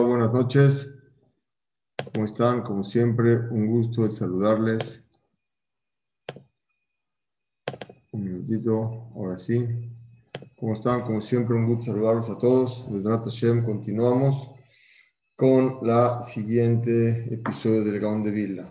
[0.00, 0.90] buenas noches.
[2.12, 2.62] ¿Cómo están?
[2.62, 5.02] Como siempre, un gusto el saludarles.
[8.12, 9.64] Un minutito, ahora sí.
[10.58, 11.02] ¿Cómo están?
[11.02, 12.84] Como siempre, un gusto saludarlos a todos.
[12.90, 14.50] Desde Hashem, continuamos
[15.36, 18.68] con la siguiente episodio del Gaón de Villa.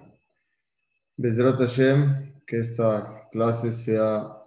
[1.16, 4.38] Bezrat Hashem, que esta clase sea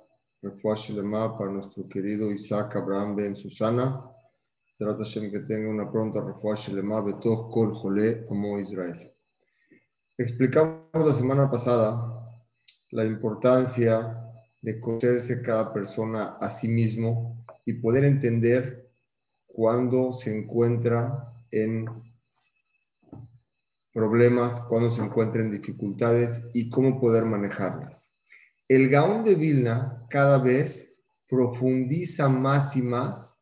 [0.43, 4.16] refuaje para nuestro querido Isaac Abraham Ben Susana
[4.79, 6.23] Trata que tenga una pronta
[8.59, 9.11] Israel.
[10.19, 12.17] Explicamos la semana pasada
[12.91, 14.23] la importancia
[14.61, 18.91] de conocerse cada persona a sí mismo y poder entender
[19.47, 21.87] cuándo se encuentra en
[23.95, 28.15] problemas, cuándo se encuentra en dificultades y cómo poder manejarlas.
[28.69, 33.36] El Gaón de Vilna cada vez profundiza más y más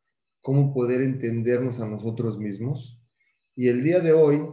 [0.44, 3.00] cómo poder entendernos a nosotros mismos.
[3.56, 4.46] Y el día de hoy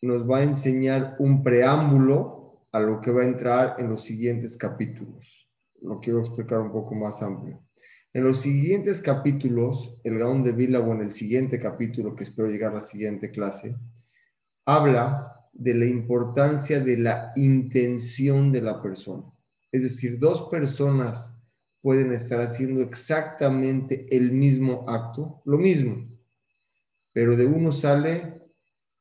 [0.00, 4.56] nos va a enseñar un preámbulo a lo que va a entrar en los siguientes
[4.56, 5.50] capítulos.
[5.82, 7.60] Lo quiero explicar un poco más amplio.
[8.12, 12.48] En los siguientes capítulos, el Gaón de Vila, o en el siguiente capítulo, que espero
[12.48, 13.76] llegar a la siguiente clase,
[14.64, 19.24] habla de la importancia de la intención de la persona.
[19.72, 21.33] Es decir, dos personas
[21.84, 26.08] pueden estar haciendo exactamente el mismo acto, lo mismo,
[27.12, 28.40] pero de uno sale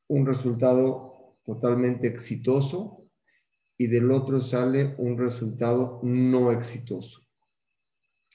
[0.10, 3.08] un resultado totalmente exitoso
[3.78, 7.22] y del otro sale un resultado no exitoso.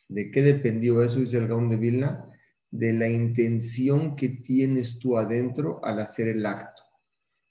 [0.08, 1.20] ¿De qué dependió eso?
[1.20, 2.32] Dice el Gaón de Vilna,
[2.70, 6.84] de la intención que tienes tú adentro al hacer el acto.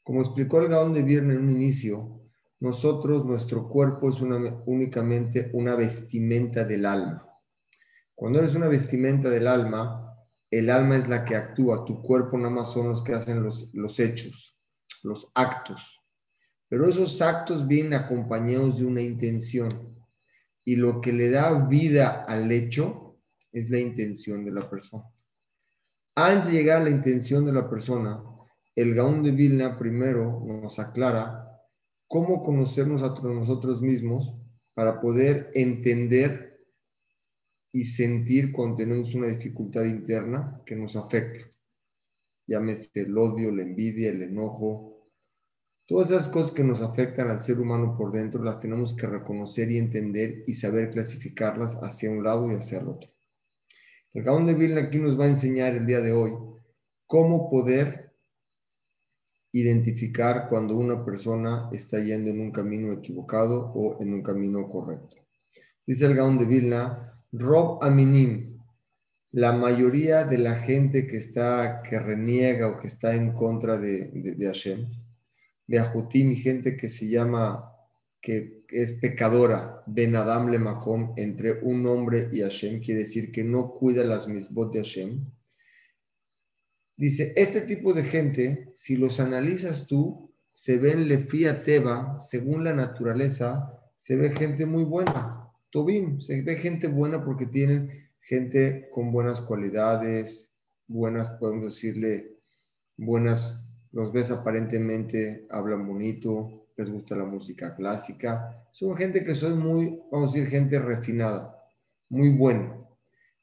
[0.01, 2.16] Como explicó el Gaón de Vilna en un inicio,
[2.59, 7.27] nosotros, nuestro cuerpo es únicamente una vestimenta del alma.
[8.15, 10.15] Cuando eres una vestimenta del alma,
[10.49, 13.69] el alma es la que actúa, tu cuerpo nada más son los que hacen los,
[13.73, 14.57] los hechos,
[15.03, 16.01] los actos.
[16.67, 19.69] Pero esos actos vienen acompañados de una intención.
[20.65, 23.19] Y lo que le da vida al hecho
[23.51, 25.03] es la intención de la persona.
[26.15, 28.23] Antes de llegar a la intención de la persona,
[28.75, 31.46] el Gaón de Vilna primero nos aclara
[32.07, 34.33] cómo conocernos a nosotros mismos
[34.73, 36.47] para poder entender
[37.71, 41.45] y sentir cuando tenemos una dificultad interna que nos afecta.
[42.47, 45.09] Llámese el odio, la envidia, el enojo.
[45.85, 49.69] Todas esas cosas que nos afectan al ser humano por dentro las tenemos que reconocer
[49.71, 53.11] y entender y saber clasificarlas hacia un lado y hacia el otro.
[54.13, 56.31] El Gaón de Vilna aquí nos va a enseñar el día de hoy
[57.05, 58.06] cómo poder
[59.59, 65.17] identificar cuando una persona está yendo en un camino equivocado o en un camino correcto.
[65.85, 68.57] Dice el Gaón de Vilna, Rob Aminim,
[69.31, 74.09] la mayoría de la gente que está, que reniega o que está en contra de,
[74.13, 74.87] de, de Hashem,
[75.75, 77.71] Ajutim gente que se llama,
[78.21, 83.43] que es pecadora, Ben Adam le Makom, entre un hombre y Hashem, quiere decir que
[83.43, 85.25] no cuida las misbot de Hashem,
[86.97, 92.73] Dice, este tipo de gente, si los analizas tú, se ven lefía teba, según la
[92.73, 95.47] naturaleza, se ve gente muy buena.
[95.69, 100.51] Tobim, se ve gente buena porque tienen gente con buenas cualidades,
[100.87, 102.39] buenas, podemos decirle,
[102.97, 108.65] buenas, los ves aparentemente, hablan bonito, les gusta la música clásica.
[108.71, 111.63] Son gente que son muy, vamos a decir, gente refinada,
[112.09, 112.75] muy buena.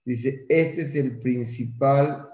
[0.05, 2.34] Dice, este es el principal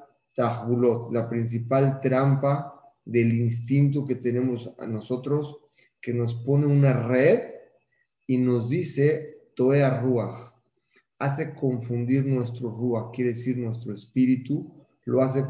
[1.11, 5.59] la principal trampa del instinto que tenemos a nosotros,
[6.01, 7.41] que nos pone una red
[8.27, 10.55] y nos dice, Toea Ruach,
[11.19, 14.73] hace confundir nuestro Ruach, quiere decir nuestro espíritu,
[15.05, 15.45] lo hace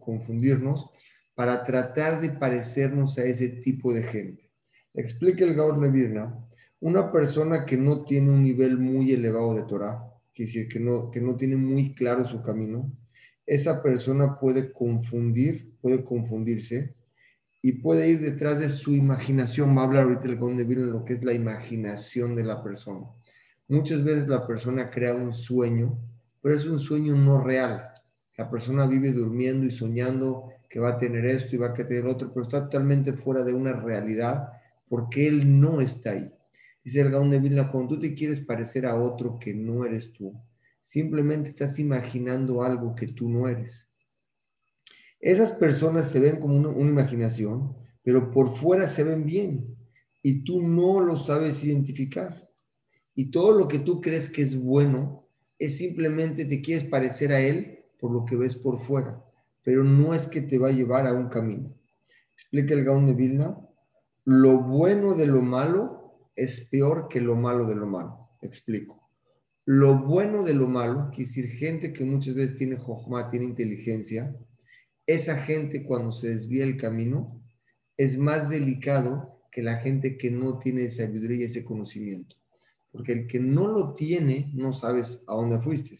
[0.00, 0.90] confundirnos
[1.34, 4.50] para tratar de parecernos a ese tipo de gente.
[4.94, 6.48] Explica el Gaur Levirna,
[6.80, 10.02] una persona que no tiene un nivel muy elevado de Torah,
[10.34, 12.90] quiere decir que no, que no tiene muy claro su camino,
[13.46, 16.94] esa persona puede confundir, puede confundirse
[17.62, 19.76] y puede ir detrás de su imaginación.
[19.76, 23.06] Va a hablar ahorita el Conde en lo que es la imaginación de la persona.
[23.68, 25.98] Muchas veces la persona crea un sueño,
[26.42, 27.88] pero es un sueño no real.
[28.36, 32.06] La persona vive durmiendo y soñando que va a tener esto y va a tener
[32.06, 34.52] otro, pero está totalmente fuera de una realidad
[34.88, 36.32] porque él no está ahí.
[36.84, 40.12] Dice el Gaón de Vilna, cuando tú te quieres parecer a otro que no eres
[40.12, 40.32] tú,
[40.86, 43.88] simplemente estás imaginando algo que tú no eres.
[45.18, 47.74] Esas personas se ven como una, imaginación,
[48.04, 49.76] pero por fuera se ven bien
[50.22, 52.48] y tú no lo sabes identificar.
[53.16, 55.28] Y todo lo que tú crees que es bueno
[55.58, 59.20] es simplemente te quieres parecer a él por lo que ves por fuera.
[59.64, 61.74] pero no es que te va a llevar a un camino.
[62.32, 63.58] Explica el Gaón de Vilna,
[64.24, 68.28] lo bueno de lo malo es peor que lo malo de lo malo.
[68.40, 68.95] Explico.
[69.68, 74.32] Lo bueno de lo malo, quiere decir gente que muchas veces tiene jojma, tiene inteligencia,
[75.06, 77.42] esa gente cuando se desvía el camino
[77.96, 82.36] es más delicado que la gente que no tiene sabiduría y ese conocimiento.
[82.92, 85.96] Porque el que no lo tiene, no sabes a dónde fuiste.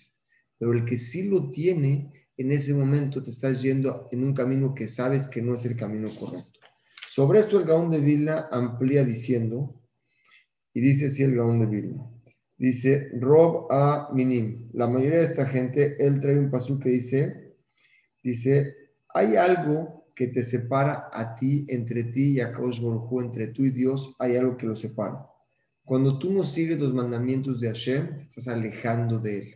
[0.58, 4.76] Pero el que sí lo tiene, en ese momento te estás yendo en un camino
[4.76, 6.60] que sabes que no es el camino correcto.
[7.08, 9.82] Sobre esto el Gaón de Vilna amplía diciendo,
[10.72, 12.15] y dice así el Gaón de Vilna,
[12.56, 17.56] dice, Rob a Minim, la mayoría de esta gente, él trae un pasú que dice,
[18.22, 18.74] dice,
[19.08, 22.80] hay algo que te separa a ti, entre ti y a Kaush
[23.20, 25.26] entre tú y Dios, hay algo que lo separa.
[25.84, 29.54] Cuando tú no sigues los mandamientos de Hashem, te estás alejando de Él.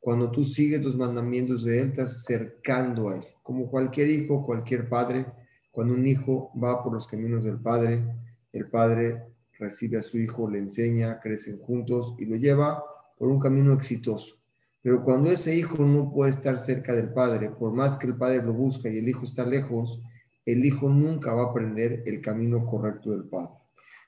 [0.00, 3.24] Cuando tú sigues los mandamientos de Él, te estás acercando a Él.
[3.42, 5.26] Como cualquier hijo, cualquier padre,
[5.70, 8.04] cuando un hijo va por los caminos del Padre,
[8.52, 9.22] el Padre
[9.60, 12.82] recibe a su hijo, le enseña, crecen juntos y lo lleva
[13.16, 14.40] por un camino exitoso.
[14.82, 18.42] Pero cuando ese hijo no puede estar cerca del padre, por más que el padre
[18.42, 20.02] lo busca y el hijo está lejos,
[20.46, 23.52] el hijo nunca va a aprender el camino correcto del padre.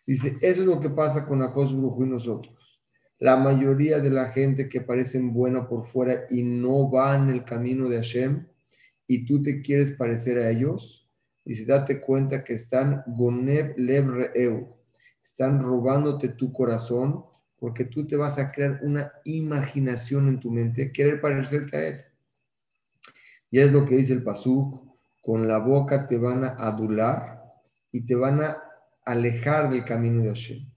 [0.06, 2.80] Dice, eso es lo que pasa con Acos Brujo y nosotros.
[3.18, 7.44] La mayoría de la gente que parecen buena por fuera y no va en el
[7.44, 8.46] camino de Hashem,
[9.06, 11.08] y tú te quieres parecer a ellos,
[11.44, 14.06] dice, date cuenta que están Gonev Lev
[15.32, 17.24] están robándote tu corazón
[17.58, 22.00] porque tú te vas a crear una imaginación en tu mente, querer parecerte a él.
[23.50, 24.82] Y es lo que dice el Pasuk,
[25.20, 27.42] con la boca te van a adular
[27.90, 28.62] y te van a
[29.04, 30.68] alejar del camino de Hashem.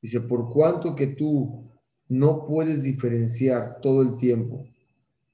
[0.00, 1.70] Dice, por cuanto que tú
[2.08, 4.66] no puedes diferenciar todo el tiempo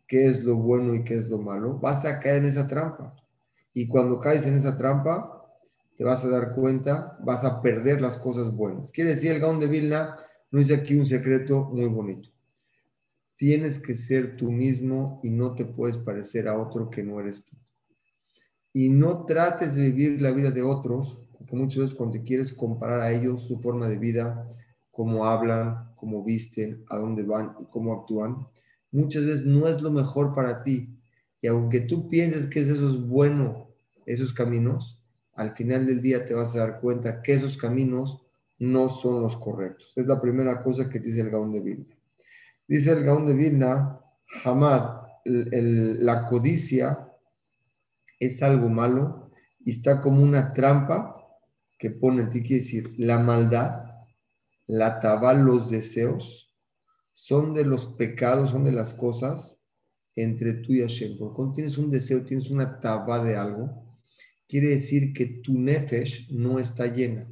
[0.07, 3.15] qué es lo bueno y qué es lo malo, vas a caer en esa trampa.
[3.73, 5.36] Y cuando caes en esa trampa,
[5.97, 8.93] te vas a dar cuenta, vas a perder las cosas buenas.
[8.93, 10.17] Quiere decir el Gaón de Vilna,
[10.51, 12.29] no dice aquí un secreto muy bonito.
[13.35, 17.45] Tienes que ser tú mismo y no te puedes parecer a otro que no eres
[17.45, 17.57] tú.
[18.73, 23.01] Y no trates de vivir la vida de otros, porque muchas veces cuando quieres comparar
[23.01, 24.47] a ellos, su forma de vida,
[24.91, 28.47] cómo hablan, cómo visten, a dónde van y cómo actúan,
[28.91, 30.95] muchas veces no es lo mejor para ti.
[31.41, 33.69] Y aunque tú pienses que eso es bueno,
[34.05, 34.96] esos caminos,
[35.37, 38.23] al final del día te vas a dar cuenta que esos caminos
[38.59, 39.93] no son los correctos.
[39.95, 41.97] Es la primera cosa que dice el Gaón de Vilna.
[42.67, 44.01] Dice el Gaón de Vilna,
[44.45, 47.13] Hamad, la codicia
[48.19, 49.31] es algo malo
[49.65, 51.15] y está como una trampa
[51.79, 53.85] que pone en ti, quiere decir, la maldad,
[54.67, 56.55] la tabal, los deseos,
[57.13, 59.59] son de los pecados, son de las cosas
[60.15, 61.19] entre tú y Hashem.
[61.19, 63.86] Porque cuando tienes un deseo, tienes una tabá de algo,
[64.49, 67.29] quiere decir que tu nefesh no está llena.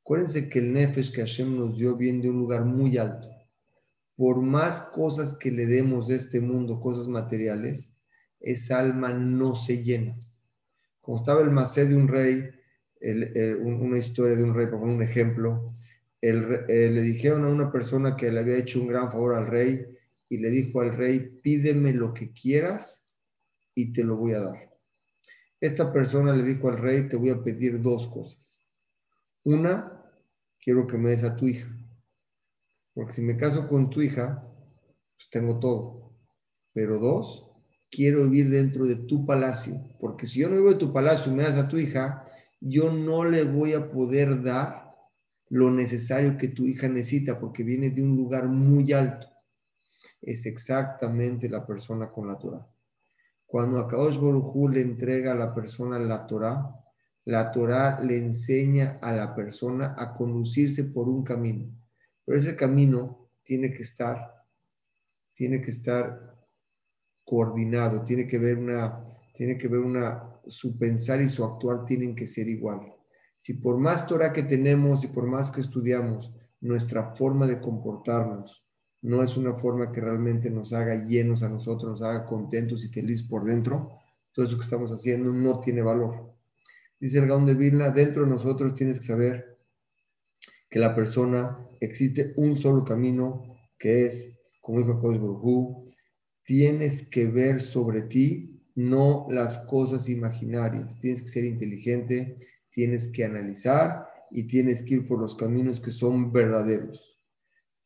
[0.00, 3.28] Acuérdense que el nefesh que Hashem nos dio viene de un lugar muy alto.
[4.16, 7.94] Por más cosas que le demos de este mundo, cosas materiales,
[8.40, 10.18] esa alma no se llena.
[11.00, 12.50] Como estaba el macé de un rey,
[13.60, 15.66] una historia de un rey, por un ejemplo,
[16.20, 19.86] eh, le dijeron a una persona que le había hecho un gran favor al rey
[20.28, 23.04] y le dijo al rey, pídeme lo que quieras
[23.74, 24.67] y te lo voy a dar.
[25.60, 28.64] Esta persona le dijo al rey, te voy a pedir dos cosas.
[29.44, 30.04] Una,
[30.60, 31.68] quiero que me des a tu hija.
[32.94, 34.44] Porque si me caso con tu hija,
[35.14, 36.16] pues tengo todo.
[36.72, 37.48] Pero dos,
[37.90, 39.80] quiero vivir dentro de tu palacio.
[39.98, 42.24] Porque si yo no vivo en tu palacio y me das a tu hija,
[42.60, 44.94] yo no le voy a poder dar
[45.48, 49.28] lo necesario que tu hija necesita porque viene de un lugar muy alto.
[50.20, 52.66] Es exactamente la persona con la Torah.
[53.48, 56.70] Cuando a Kadosh Baruj le entrega a la persona la Torah,
[57.24, 61.64] la Torah le enseña a la persona a conducirse por un camino.
[62.26, 64.44] Pero ese camino tiene que estar,
[65.32, 66.36] tiene que estar
[67.24, 72.14] coordinado, tiene que ver una, tiene que ver una, su pensar y su actuar tienen
[72.14, 72.80] que ser igual.
[73.38, 78.67] Si por más Torah que tenemos y por más que estudiamos, nuestra forma de comportarnos
[79.02, 82.88] no es una forma que realmente nos haga llenos a nosotros, nos haga contentos y
[82.88, 83.92] felices por dentro,
[84.32, 86.34] todo eso que estamos haciendo no tiene valor.
[87.00, 89.58] Dice el Gaón de Vilna, dentro de nosotros tienes que saber
[90.68, 95.18] que la persona existe un solo camino, que es, como dijo Kosh
[96.42, 100.98] tienes que ver sobre ti, no las cosas imaginarias.
[101.00, 102.38] Tienes que ser inteligente,
[102.70, 107.17] tienes que analizar y tienes que ir por los caminos que son verdaderos.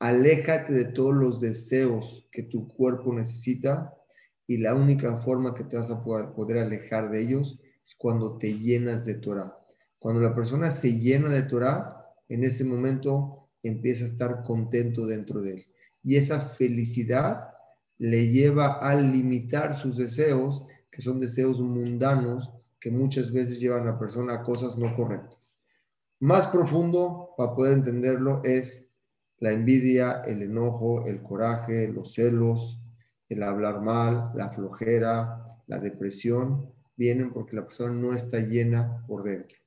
[0.02, 3.94] Aléjate de todos los deseos que tu cuerpo necesita
[4.48, 8.58] y la única forma que te vas a poder, alejar de ellos es cuando te
[8.58, 9.56] llenas de Torah.
[10.00, 15.40] Cuando la persona se llena de Torah, en ese momento empieza a estar contento dentro
[15.40, 15.66] de él.
[16.02, 17.50] Y esa felicidad
[17.96, 23.92] le lleva a limitar sus deseos, que son deseos mundanos, que muchas veces llevan a
[23.92, 25.54] la persona a cosas no correctas.
[26.18, 28.88] Más profundo, para poder entenderlo, es
[29.42, 32.80] la envidia, el enojo, el coraje, los celos,
[33.28, 39.24] el hablar mal, la flojera, la depresión, vienen porque la persona no está llena por
[39.24, 39.58] dentro.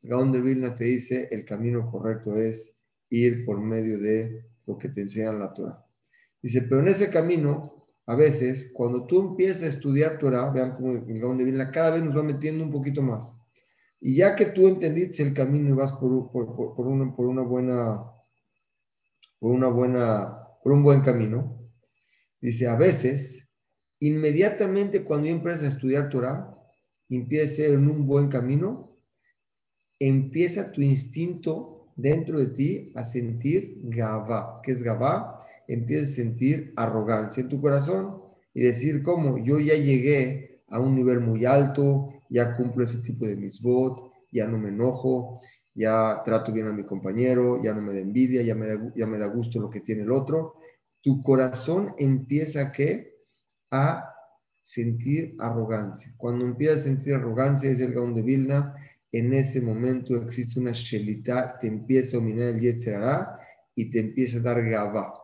[0.00, 2.72] El Gaón de Vilna te dice, el camino correcto es
[3.10, 5.84] ir por medio de lo que te enseña la Torah.
[6.40, 10.92] Dice, pero en ese camino, a veces, cuando tú empiezas a estudiar Torah, vean cómo
[10.92, 13.36] el Gaón de Vilna cada vez nos va metiendo un poquito más.
[14.00, 17.42] Y ya que tú entendiste el camino y vas por, por, por, una, por una
[17.42, 18.06] buena,
[19.40, 21.58] por un buen camino,
[22.40, 23.48] Dice, a veces,
[23.98, 26.54] inmediatamente cuando empiezas a estudiar Torah,
[27.08, 28.96] empieza en un buen camino,
[29.98, 34.60] empieza tu instinto dentro de ti a sentir Gabá.
[34.62, 35.40] ¿Qué es Gabá?
[35.66, 38.22] Empiezas a sentir arrogancia en tu corazón
[38.54, 43.26] y decir, como yo ya llegué a un nivel muy alto, ya cumplo ese tipo
[43.26, 45.40] de misbot, ya no me enojo,
[45.78, 49.06] ya trato bien a mi compañero, ya no me da envidia, ya me da, ya
[49.06, 50.56] me da gusto lo que tiene el otro
[51.08, 52.72] tu corazón empieza
[53.70, 54.14] a
[54.62, 56.12] sentir arrogancia.
[56.16, 58.74] Cuando empieza a sentir arrogancia, es el Gaón de Vilna,
[59.10, 63.38] en ese momento existe una shelita, te empieza a dominar el Yetzerará
[63.74, 65.14] y te empieza a dar gabá.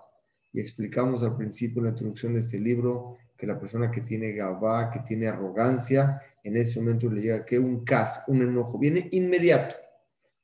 [0.53, 4.33] Y explicamos al principio en la introducción de este libro que la persona que tiene
[4.33, 9.09] gabá, que tiene arrogancia, en ese momento le llega que un cas, un enojo, viene
[9.11, 9.75] inmediato.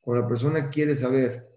[0.00, 1.48] Cuando la persona quiere saber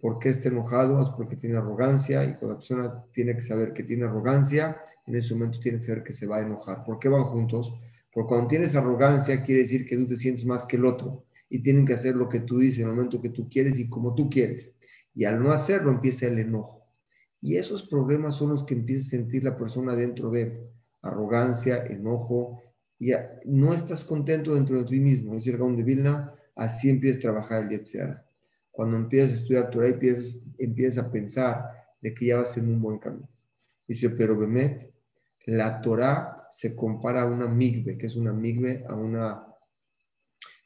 [0.00, 3.72] por qué está enojado, es porque tiene arrogancia y cuando la persona tiene que saber
[3.72, 6.84] que tiene arrogancia, en ese momento tiene que saber que se va a enojar.
[6.84, 7.72] ¿Por qué van juntos?
[8.12, 11.60] Porque cuando tienes arrogancia quiere decir que tú te sientes más que el otro y
[11.60, 14.14] tienen que hacer lo que tú dices en el momento que tú quieres y como
[14.14, 14.72] tú quieres.
[15.14, 16.84] Y al no hacerlo empieza el enojo.
[17.40, 20.66] Y esos problemas son los que empieza a sentir la persona dentro de
[21.02, 22.62] arrogancia, enojo,
[22.98, 23.12] y
[23.44, 25.34] no estás contento dentro de ti mismo.
[25.34, 28.24] Es el Gaón de Vilna, así empieza a trabajar el Yetzirah
[28.74, 31.64] cuando empiezas a estudiar Torah, empiezas, empiezas a pensar
[32.00, 33.28] de que ya vas en un buen camino.
[33.86, 34.92] Dice, pero Bemet,
[35.46, 39.46] la Torah se compara a una migbe, que es una migbe, a una,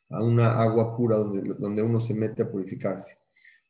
[0.09, 3.19] a una agua pura donde, donde uno se mete a purificarse.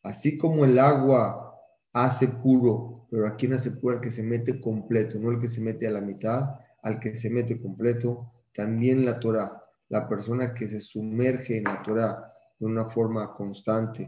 [0.04, 1.60] Así como el agua
[1.92, 5.48] hace puro, pero aquí no hace puro al que se mete completo, no el que
[5.48, 10.52] se mete a la mitad, al que se mete completo, también la Torah, la persona
[10.52, 14.02] que se sumerge en la Torah de una forma constante,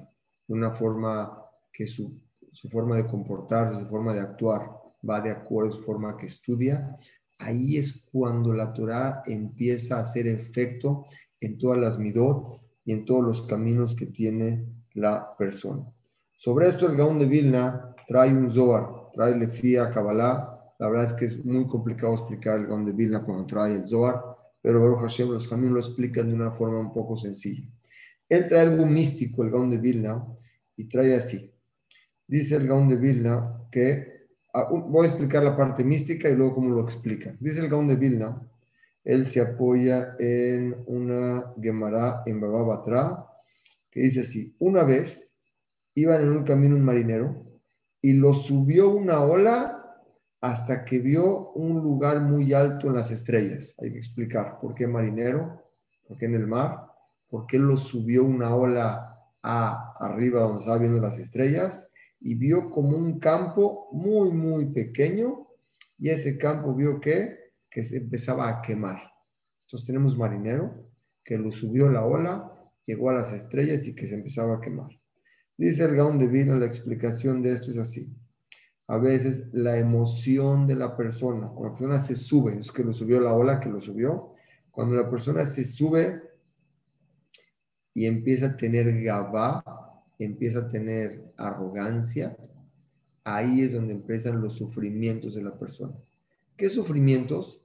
[0.47, 2.21] de una forma que su,
[2.69, 4.71] forma de comportarse, su forma de actuar
[5.09, 6.97] va de acuerdo a su forma que estudia,
[7.39, 11.07] ahí es cuando la Torah empieza a hacer efecto
[11.41, 15.85] en todas las midot y en todos los caminos que tiene la persona.
[16.33, 20.75] Sobre esto el Gaón de Vilna trae un Zohar, trae Lefía, Kabbalah.
[20.79, 23.87] La verdad es que es muy complicado explicar el Gaón de Vilna cuando trae el
[23.87, 24.30] Zohar,
[24.63, 27.65] pero Baruch Hashem los caminos lo explican de una forma un poco sencilla.
[28.29, 30.25] Él trae algo místico, el Gaón de Vilna,
[30.77, 31.53] y trae así.
[32.27, 36.55] Dice el Gaón de Vilna que, ah, voy a explicar la parte mística y luego
[36.55, 37.37] cómo lo explica.
[37.41, 38.41] Dice el Gaón de Vilna,
[39.03, 43.27] él se apoya en una Gemara en Baba Batra,
[43.91, 45.35] que dice así, una vez
[45.95, 47.45] iban en un camino un marinero
[48.01, 49.80] y lo subió una ola
[50.41, 53.75] hasta que vio un lugar muy alto en las estrellas.
[53.79, 55.63] Hay que explicar por qué marinero,
[56.07, 56.87] por qué en el mar,
[57.29, 61.87] por qué lo subió una ola a arriba donde estaba viendo las estrellas
[62.21, 65.49] y vio como un campo muy, muy pequeño
[65.99, 68.99] y ese campo vio que, que se empezaba a quemar.
[69.63, 70.91] Entonces tenemos marinero
[71.23, 72.51] que lo subió la ola,
[72.85, 74.91] llegó a las estrellas y que se empezaba a quemar.
[75.57, 78.11] Dice el Gaón de la explicación de esto es así.
[78.91, 82.93] A veces la emoción de la persona, cuando la persona se sube, es que lo
[82.93, 84.33] subió la ola, que lo subió,
[84.73, 86.21] cuando la persona se sube
[87.95, 89.63] y empieza a tener gabá,
[90.19, 92.37] empieza a tener arrogancia,
[93.23, 95.95] ahí es donde empiezan los sufrimientos de la persona.
[96.57, 97.63] ¿Qué sufrimientos?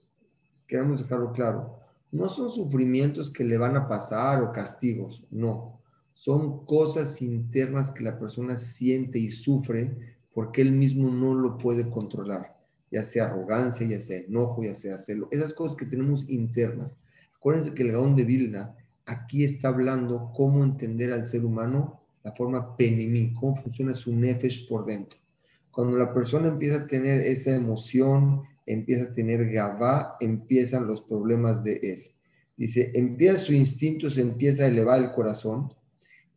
[0.68, 1.80] Queremos dejarlo claro.
[2.12, 5.82] No son sufrimientos que le van a pasar o castigos, no.
[6.14, 11.90] Son cosas internas que la persona siente y sufre porque él mismo no lo puede
[11.90, 12.58] controlar,
[12.92, 15.30] ya sea arrogancia, ya sea enojo, ya sea celo.
[15.32, 17.00] Esas cosas que tenemos internas.
[17.38, 18.76] Acuérdense que el Gaón de Vilna
[19.06, 24.68] aquí está hablando cómo entender al ser humano la forma penimí, cómo funciona su nefesh
[24.68, 25.18] por dentro.
[25.72, 31.64] Cuando la persona empieza a tener esa emoción, empieza a tener gabá, empiezan los problemas
[31.64, 32.04] de él.
[32.58, 35.74] Dice, empieza su instinto, se empieza a elevar el corazón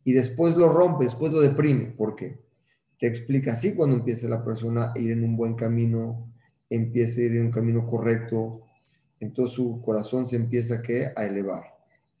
[0.05, 1.87] y después lo rompe, después lo deprime.
[1.87, 2.48] ¿Por qué?
[2.99, 6.33] Te explica así cuando empieza la persona a ir en un buen camino,
[6.69, 8.61] empieza a ir en un camino correcto,
[9.21, 10.81] entonces su corazón se empieza
[11.15, 11.63] a elevar.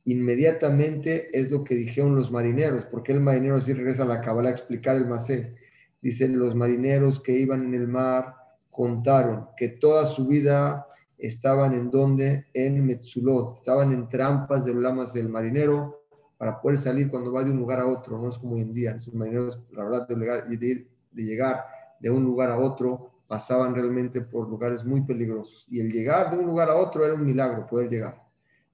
[0.05, 4.49] Inmediatamente es lo que dijeron los marineros, porque el marinero así regresa a la cabala
[4.49, 5.55] a explicar el macé.
[6.01, 8.35] Dicen los marineros que iban en el mar,
[8.71, 10.87] contaron que toda su vida
[11.17, 15.98] estaban en donde, en Metzulot, estaban en trampas de lamas del marinero
[16.39, 18.71] para poder salir cuando va de un lugar a otro, no es como hoy en
[18.71, 18.93] día.
[18.93, 20.15] Los marineros, la verdad, de,
[20.55, 21.65] de, de llegar
[21.99, 25.65] de un lugar a otro, pasaban realmente por lugares muy peligrosos.
[25.69, 28.23] Y el llegar de un lugar a otro era un milagro, poder llegar.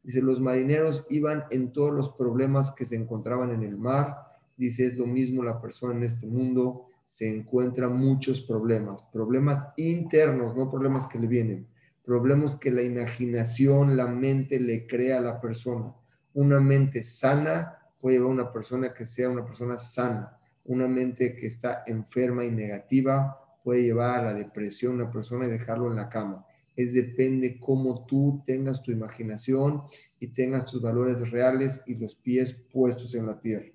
[0.04, 4.16] Dice, los marineros iban en todos los problemas que se encontraban en el mar.
[4.56, 6.86] Dice, es lo mismo la persona en este mundo.
[7.04, 11.68] Se encuentra muchos problemas, problemas internos, no problemas que le vienen,
[12.04, 15.96] problemas que la imaginación, la mente le crea a la persona.
[16.36, 20.38] Una mente sana puede llevar a una persona que sea una persona sana.
[20.66, 25.46] Una mente que está enferma y negativa puede llevar a la depresión a una persona
[25.46, 26.46] y dejarlo en la cama.
[26.76, 29.84] Es depende cómo tú tengas tu imaginación
[30.20, 33.68] y tengas tus valores reales y los pies puestos en la tierra.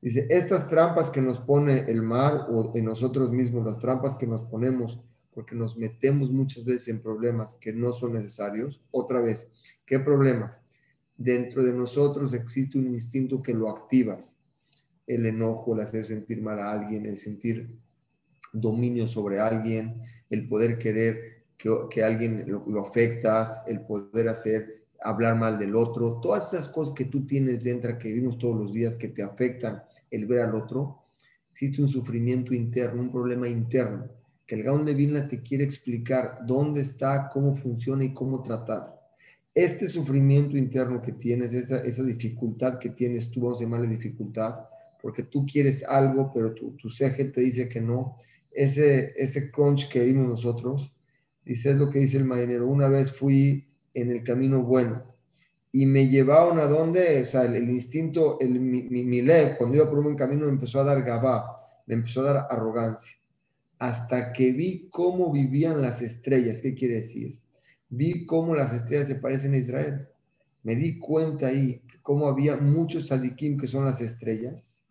[0.00, 4.28] Dice, estas trampas que nos pone el mar o en nosotros mismos, las trampas que
[4.28, 8.80] nos ponemos porque nos metemos muchas veces en problemas que no son necesarios.
[8.92, 9.48] Otra vez,
[9.84, 10.63] ¿qué problemas?
[11.16, 14.36] Dentro de nosotros existe un instinto que lo activas.
[15.06, 17.78] El enojo, el hacer sentir mal a alguien, el sentir
[18.52, 20.00] dominio sobre alguien,
[20.30, 21.44] el poder querer
[21.88, 27.06] que, alguien lo, afectas, el poder hacer hablar mal del otro, todas esas cosas que
[27.06, 31.04] tú tienes dentro, que vivimos todos los días, que te afectan el ver al otro,
[31.50, 34.08] existe un sufrimiento interno, un problema interno,
[34.46, 39.03] que el Gaon de Vilna te quiere explicar dónde está, cómo funciona y cómo tratar.
[39.54, 44.66] Este sufrimiento interno que tienes, esa, esa dificultad que tienes, tú vamos a llamarle dificultad,
[45.00, 48.16] porque tú quieres algo, pero tu, tu te dice que no,
[48.50, 50.92] ese, ese crunch que vimos nosotros,
[51.44, 55.04] dice es lo que dice el marinero, una vez fui en el camino bueno
[55.70, 59.26] y me llevaron a donde, o sea, el, instinto, el, mi, mi,
[59.58, 63.18] cuando iba por un camino me empezó a dar gabá, me empezó a dar arrogancia,
[63.78, 67.38] hasta que vi cómo vivían las estrellas, ¿qué quiere decir?
[67.96, 70.08] Vi cómo las estrellas se parecen a Israel.
[70.64, 74.84] Me di cuenta ahí cómo había muchos sadikim que son las estrellas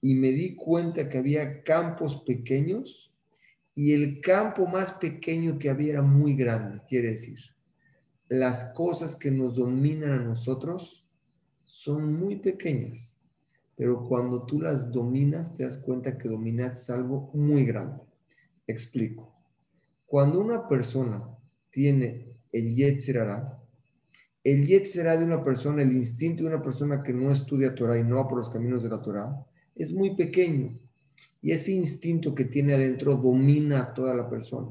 [0.00, 3.12] y me di cuenta que había campos pequeños
[3.74, 7.38] y el campo más pequeño que había era muy grande, quiere decir,
[8.28, 11.06] las cosas que nos dominan a nosotros
[11.64, 13.16] son muy pequeñas,
[13.76, 18.02] pero cuando tú las dominas te das cuenta que dominas algo muy grande.
[18.66, 19.32] Explico.
[20.06, 21.24] Cuando una persona
[21.70, 23.58] tiene el Yetzirah,
[24.42, 28.04] el Yetzirah de una persona, el instinto de una persona que no estudia Torah y
[28.04, 30.78] no va por los caminos de la Torah, es muy pequeño
[31.42, 34.70] y ese instinto que tiene adentro domina a toda la persona.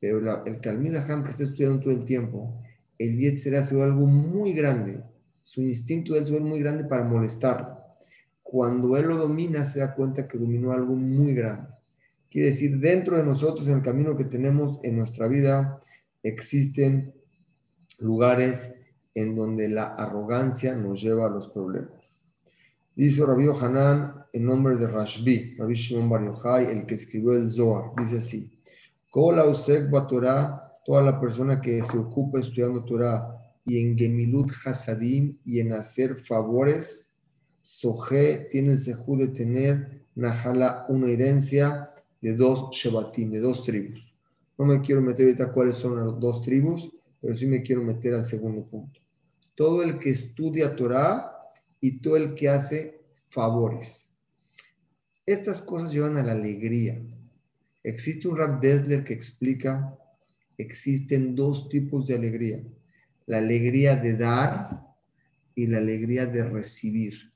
[0.00, 2.60] Pero el Talmid Ham que está estudiando todo el tiempo,
[2.98, 5.02] el Yetzirah se algo muy grande.
[5.44, 7.78] Su instinto de él se ve muy grande para molestarlo.
[8.42, 11.68] Cuando él lo domina, se da cuenta que dominó algo muy grande.
[12.30, 15.80] Quiere decir, dentro de nosotros, en el camino que tenemos en nuestra vida,
[16.22, 17.14] existen
[17.98, 18.74] lugares
[19.14, 22.24] en donde la arrogancia nos lleva a los problemas.
[22.94, 27.50] Dice Rabbi Hanan en nombre de Rashbi, Rabbi Shimon Bar Yochai, el que escribió el
[27.50, 27.92] Zohar.
[27.98, 28.58] Dice así:
[29.10, 35.72] Torah, toda la persona que se ocupa estudiando Torah y en Gemilut Hasadim y en
[35.72, 37.12] hacer favores,
[37.62, 44.11] Soje tiene el sejú de tener Nahala una herencia de dos Shebatim, de dos tribus.
[44.62, 46.88] No me quiero meter ahorita cuáles son las dos tribus,
[47.20, 49.00] pero sí me quiero meter al segundo punto.
[49.56, 51.32] Todo el que estudia Torah
[51.80, 54.08] y todo el que hace favores.
[55.26, 57.02] Estas cosas llevan a la alegría.
[57.82, 59.98] Existe un Rab Desler que explica,
[60.56, 62.62] existen dos tipos de alegría.
[63.26, 64.80] La alegría de dar
[65.56, 67.32] y la alegría de recibir.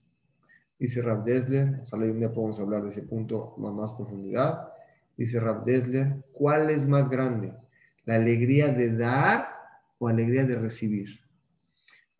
[0.78, 4.75] Dice Rab Desler, ojalá un día podamos hablar de ese punto con más profundidad.
[5.16, 7.55] Dice Rab Desler, ¿cuál es más grande?
[8.05, 9.48] ¿La alegría de dar
[9.98, 11.20] o alegría de recibir?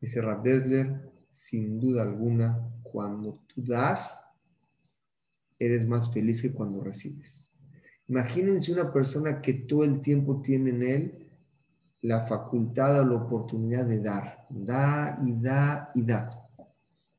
[0.01, 4.25] Dice Rab Desler, sin duda alguna, cuando tú das,
[5.59, 7.51] eres más feliz que cuando recibes.
[8.09, 11.29] Imagínense una persona que todo el tiempo tiene en él
[12.03, 14.47] la facultad o la oportunidad de dar.
[14.49, 16.31] Da y da y da.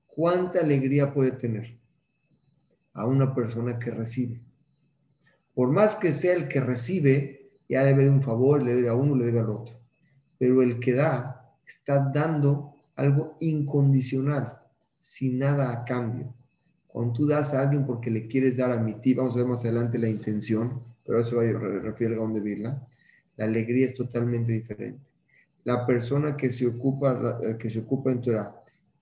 [0.05, 1.77] ¿Cuánta alegría puede tener
[2.93, 4.46] a una persona que recibe?
[5.57, 9.15] Por más que sea el que recibe, ya debe un favor, le debe a uno,
[9.15, 9.81] le debe al otro.
[10.37, 14.59] Pero el que da está dando algo incondicional,
[14.99, 16.31] sin nada a cambio.
[16.85, 19.61] Cuando tú das a alguien porque le quieres dar a mi vamos a ver más
[19.61, 22.87] adelante la intención, pero eso refiere a donde Virla,
[23.35, 25.01] la alegría es totalmente diferente.
[25.63, 28.21] La persona que se ocupa, que se ocupa en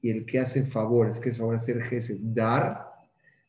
[0.01, 2.94] y el que hace favores, que es ahora hacer gesed, dar,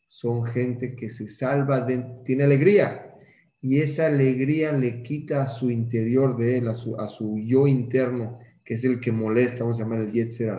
[0.08, 3.14] son gente que se salva, de, tiene alegría.
[3.60, 7.66] Y esa alegría le quita a su interior de él, a su, a su yo
[7.66, 10.56] interno, que es el que molesta, vamos a llamar el Yetzer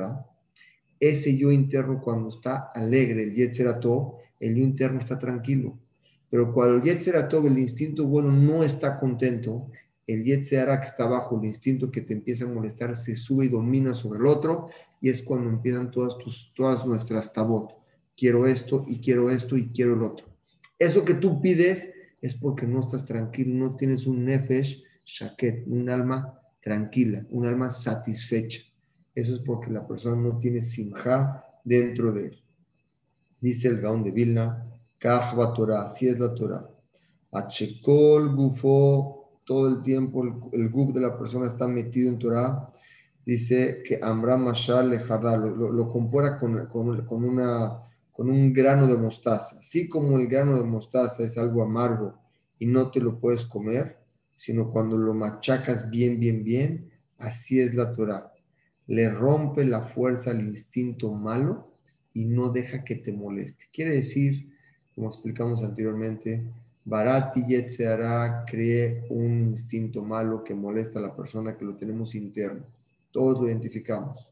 [1.00, 3.68] Ese yo interno cuando está alegre, el Yetzer
[4.40, 5.78] el yo interno está tranquilo.
[6.30, 9.72] Pero cuando el Yetzer el instinto bueno, no está contento,
[10.06, 13.50] el Yetzer que está abajo, el instinto que te empieza a molestar, se sube y
[13.50, 17.78] domina sobre el otro, y es cuando empiezan todas, tus, todas nuestras tabot
[18.18, 20.26] quiero esto y quiero esto y quiero el otro.
[20.78, 25.90] Eso que tú pides es porque no estás tranquilo, no tienes un nefesh shaket, un
[25.90, 28.62] alma tranquila, un alma satisfecha.
[29.14, 32.44] Eso es porque la persona no tiene simja dentro de él.
[33.40, 34.66] Dice el Gaón de Vilna,
[34.98, 36.68] Kahva Torah, así es la Torah.
[37.32, 42.68] Achekol gufo, todo el tiempo el, guf de la persona está metido en Torah.
[43.26, 47.80] Dice que Amram Mashal le lo, lo, compara con, con una
[48.18, 49.60] con un grano de mostaza.
[49.60, 52.18] Así como el grano de mostaza es algo amargo
[52.58, 54.00] y no te lo puedes comer,
[54.34, 58.34] sino cuando lo machacas bien, bien, bien, así es la Torah.
[58.88, 61.76] Le rompe la fuerza al instinto malo
[62.12, 63.66] y no deja que te moleste.
[63.72, 64.50] Quiere decir,
[64.96, 66.44] como explicamos anteriormente,
[66.86, 72.66] Barati Yetzeara cree un instinto malo que molesta a la persona que lo tenemos interno.
[73.12, 74.28] Todos lo identificamos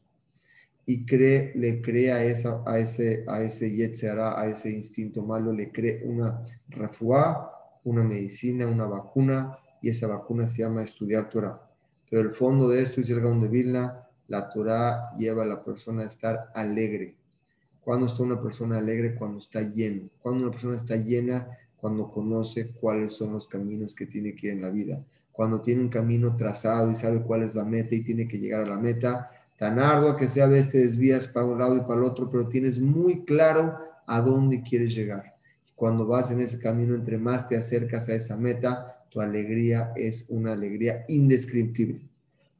[0.88, 6.02] y cree, le crea esa, a ese, a ese a ese instinto malo, le cree
[6.04, 11.60] una refuá, una medicina, una vacuna, y esa vacuna se llama estudiar Torah.
[12.08, 15.62] Pero el fondo de esto, dice el Gaón de Vilna, la Torah lleva a la
[15.64, 17.16] persona a estar alegre.
[17.80, 19.16] Cuando está una persona alegre?
[19.16, 20.08] Cuando está lleno.
[20.20, 24.52] Cuando una persona está llena, cuando conoce cuáles son los caminos que tiene que ir
[24.54, 25.04] en la vida.
[25.32, 28.62] Cuando tiene un camino trazado y sabe cuál es la meta y tiene que llegar
[28.62, 31.94] a la meta, tan ardua que sea, a te desvías para un lado y para
[31.94, 35.34] el otro, pero tienes muy claro a dónde quieres llegar.
[35.74, 40.26] Cuando vas en ese camino, entre más te acercas a esa meta, tu alegría es
[40.28, 42.00] una alegría indescriptible.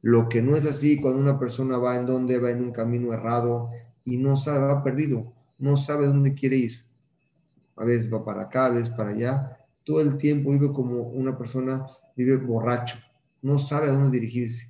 [0.01, 3.13] Lo que no es así cuando una persona va en donde va en un camino
[3.13, 3.71] errado
[4.03, 6.85] y no sabe, va perdido, no sabe dónde quiere ir.
[7.75, 9.57] A veces va para acá, a veces para allá.
[9.83, 12.97] Todo el tiempo vive como una persona, vive borracho,
[13.41, 14.66] no sabe a dónde dirigirse.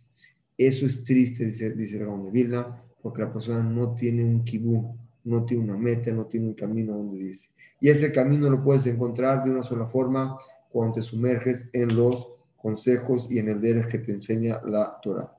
[0.57, 4.97] Eso es triste, dice, dice el de Vilna, porque la persona no tiene un kibú,
[5.23, 7.49] no tiene una meta, no tiene un camino donde dice.
[7.79, 10.37] Y ese camino lo puedes encontrar de una sola forma
[10.69, 15.31] cuando te sumerges en los consejos y en el deber que te enseña la Torah.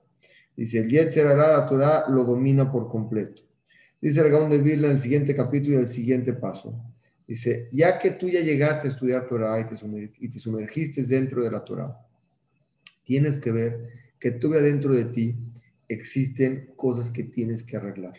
[0.57, 3.43] Dice, el Yetzer la Torah lo domina por completo.
[4.01, 6.81] Dice el de Vilna en el siguiente capítulo y el siguiente paso.
[7.27, 9.77] Dice, ya que tú ya llegaste a estudiar Torah y te,
[10.21, 11.99] y te sumergiste dentro de la Torah,
[13.05, 15.37] tienes que ver que tú veas dentro de ti
[15.89, 18.15] existen cosas que tienes que arreglar.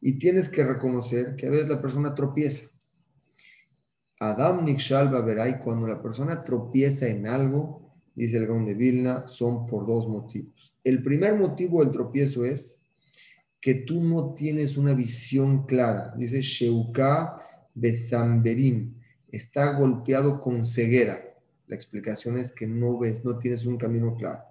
[0.00, 2.70] Y tienes que reconocer que a veces la persona tropieza.
[4.18, 5.10] Adam Nikshal
[5.48, 10.08] y cuando la persona tropieza en algo, dice el Gaon de Vilna, son por dos
[10.08, 10.74] motivos.
[10.84, 12.80] El primer motivo del tropiezo es
[13.60, 16.14] que tú no tienes una visión clara.
[16.16, 17.36] Dice Sheuka
[17.74, 18.94] Besamberim,
[19.30, 21.22] está golpeado con ceguera.
[21.66, 24.49] La explicación es que no ves, no tienes un camino claro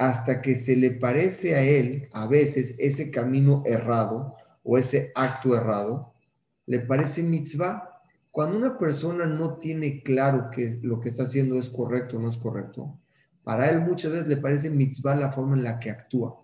[0.00, 4.34] hasta que se le parece a él, a veces, ese camino errado
[4.64, 6.14] o ese acto errado,
[6.64, 8.00] le parece mitzvah.
[8.30, 12.30] Cuando una persona no tiene claro que lo que está haciendo es correcto o no
[12.30, 12.98] es correcto,
[13.44, 16.34] para él muchas veces le parece mitzvah la forma en la que actúa.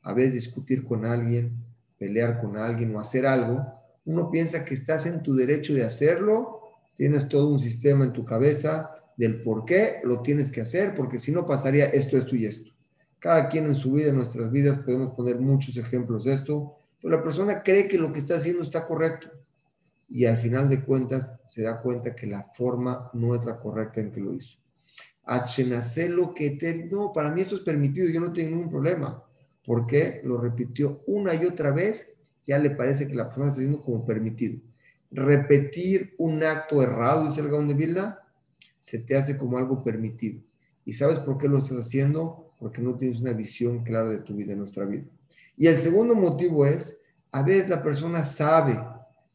[0.00, 1.62] A veces discutir con alguien,
[1.98, 3.66] pelear con alguien o hacer algo,
[4.06, 6.60] uno piensa que estás en tu derecho de hacerlo,
[6.94, 11.18] tienes todo un sistema en tu cabeza del por qué lo tienes que hacer, porque
[11.18, 12.73] si no pasaría esto, esto y esto.
[13.24, 17.16] Cada quien en su vida, en nuestras vidas, podemos poner muchos ejemplos de esto, pero
[17.16, 19.28] la persona cree que lo que está haciendo está correcto
[20.10, 24.02] y al final de cuentas se da cuenta que la forma no es la correcta
[24.02, 24.58] en que lo hizo.
[26.10, 29.24] lo que no, para mí esto es permitido, yo no tengo ningún problema.
[29.64, 32.12] porque Lo repitió una y otra vez,
[32.46, 34.60] ya le parece que la persona está haciendo como permitido.
[35.10, 38.18] Repetir un acto errado, dice el Gaón de Vilna,
[38.80, 40.42] se te hace como algo permitido.
[40.84, 42.43] ¿Y sabes por qué lo estás haciendo?
[42.58, 45.04] Porque no tienes una visión clara de tu vida, de nuestra vida.
[45.56, 46.96] Y el segundo motivo es,
[47.32, 48.78] a veces la persona sabe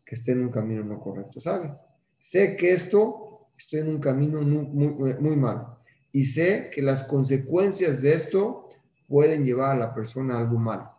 [0.06, 1.74] que está en un camino no correcto, sabe.
[2.20, 5.78] Sé que esto, estoy en un camino muy, muy, malo.
[6.12, 8.68] y sé que las consecuencias de esto
[9.08, 10.90] pueden llevar a la persona a algo malo.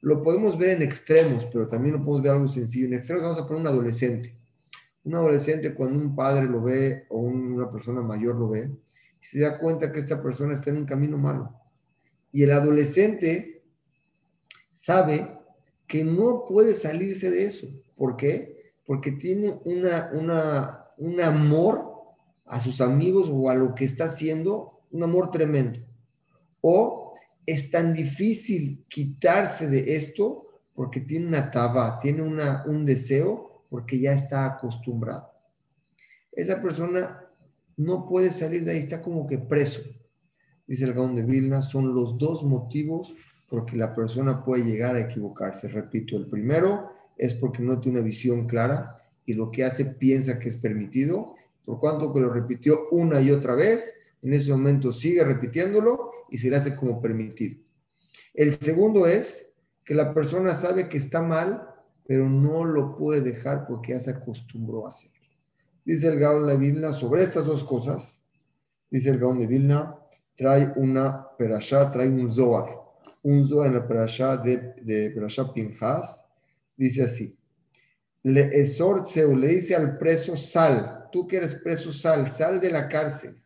[0.00, 2.86] Lo podemos ver en extremos, pero también lo podemos ver algo sencillo.
[2.86, 4.34] En extremos vamos a poner un adolescente.
[5.04, 8.70] Un adolescente cuando un padre lo ve o una persona mayor lo ve,
[9.20, 11.54] se da cuenta que esta persona está en un camino malo.
[12.32, 13.62] Y el adolescente
[14.72, 15.38] sabe
[15.86, 17.68] que no puede salirse de eso.
[17.96, 18.72] ¿Por qué?
[18.86, 21.88] Porque tiene una, una, un amor
[22.46, 25.80] a sus amigos o a lo que está haciendo, un amor tremendo.
[26.60, 33.64] O es tan difícil quitarse de esto porque tiene una taba, tiene una, un deseo
[33.68, 35.30] porque ya está acostumbrado.
[36.32, 37.27] Esa persona
[37.78, 39.80] no puede salir de ahí, está como que preso.
[40.66, 43.14] Dice el Gaón de Vilna, son los dos motivos
[43.48, 45.68] porque la persona puede llegar a equivocarse.
[45.68, 50.38] Repito, el primero es porque no tiene una visión clara y lo que hace piensa
[50.38, 54.92] que es permitido, por cuanto que lo repitió una y otra vez, en ese momento
[54.92, 57.60] sigue repitiéndolo y se le hace como permitido.
[58.34, 61.62] El segundo es que la persona sabe que está mal,
[62.06, 65.17] pero no lo puede dejar porque ya se acostumbró a hacerlo.
[65.88, 68.20] Dice el Gaón de Vilna sobre estas dos cosas,
[68.90, 69.96] dice el Gaón de Vilna,
[70.36, 72.76] trae una perashá, trae un zohar.
[73.22, 76.26] Un Zohar en la parasha de, de parasha Pinjas,
[76.76, 77.34] dice así,
[78.22, 82.86] le exhorce le dice al preso, sal, tú que eres preso, sal, sal de la
[82.86, 83.40] cárcel.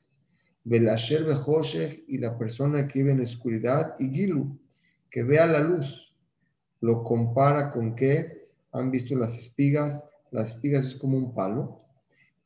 [0.64, 4.58] Belasher Bejoshech y la persona que vive en oscuridad y Gilu,
[5.08, 6.12] que vea la luz.
[6.80, 10.02] Lo compara con que han visto las espigas,
[10.32, 11.78] las espigas es como un palo,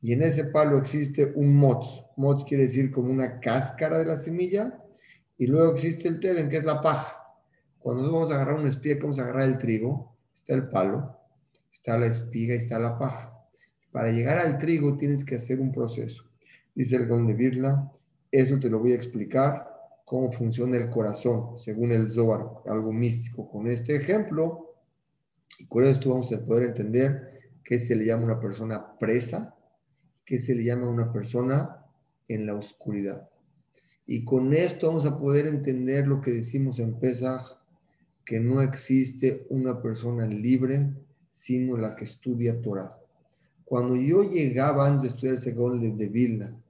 [0.07, 2.01] y en ese palo existe un motz.
[2.15, 4.81] Motz quiere decir como una cáscara de la semilla,
[5.37, 7.21] y luego existe el teben, que es la paja.
[7.77, 11.19] Cuando nosotros vamos a agarrar una espiga, vamos a agarrar el trigo, está el palo,
[11.73, 13.37] está la espiga y está la paja.
[13.91, 16.23] Para llegar al trigo tienes que hacer un proceso.
[16.73, 17.91] Dice el Gaon de Birla,
[18.31, 19.67] eso te lo voy a explicar,
[20.05, 23.51] cómo funciona el corazón, según el Zohar, algo místico.
[23.51, 24.73] Con este ejemplo,
[25.59, 29.53] y con esto vamos a poder entender qué se le llama una persona presa,
[30.27, 31.85] qué se le llama una persona
[32.27, 33.29] en la oscuridad.
[34.05, 37.57] Y con esto vamos a poder entender lo que decimos en Pesach,
[38.25, 40.93] que no existe una persona libre
[41.31, 42.99] sino la que estudia Torah.
[43.63, 46.61] Cuando yo llegaba antes de estudiar el de Vilna,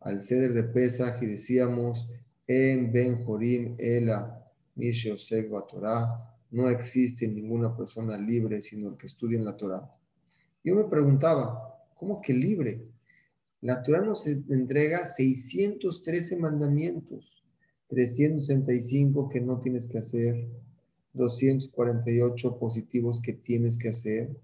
[0.00, 2.08] al ceder de Pesach y decíamos,
[2.48, 9.38] en Ben Jorim Ela Misheosegva Torah, no existe ninguna persona libre sino el que estudia
[9.38, 9.88] en la Torah.
[10.64, 12.93] Yo me preguntaba, ¿cómo que libre?
[13.64, 17.42] La Torah nos entrega 613 mandamientos,
[17.88, 20.50] 365 que no tienes que hacer,
[21.14, 24.36] 248 positivos que tienes que hacer.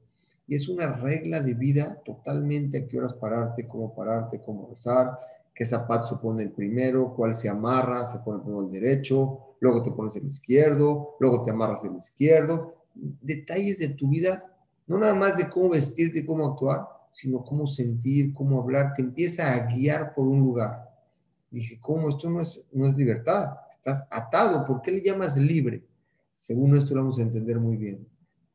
[0.46, 5.18] Y es una regla de vida totalmente a qué horas pararte, cómo pararte, cómo rezar,
[5.54, 9.83] qué zapato se pone el primero, cuál se amarra, se pone primero el derecho, luego
[9.83, 12.87] te pones el izquierdo, luego te amarras el izquierdo.
[12.94, 14.50] Detalles de tu vida,
[14.87, 19.02] no nada más de cómo vestirte y cómo actuar, sino cómo sentir, cómo hablar, te
[19.02, 20.88] empieza a guiar por un lugar.
[21.50, 22.08] Dije, ¿cómo?
[22.08, 25.82] Esto no es, no es libertad, estás atado, ¿por qué le llamas libre?
[26.36, 28.06] Según esto lo vamos a entender muy bien.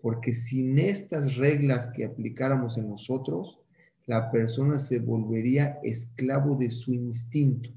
[0.02, 3.60] Porque sin estas reglas que aplicáramos en nosotros,
[4.06, 7.70] la persona se volvería esclavo de su instinto.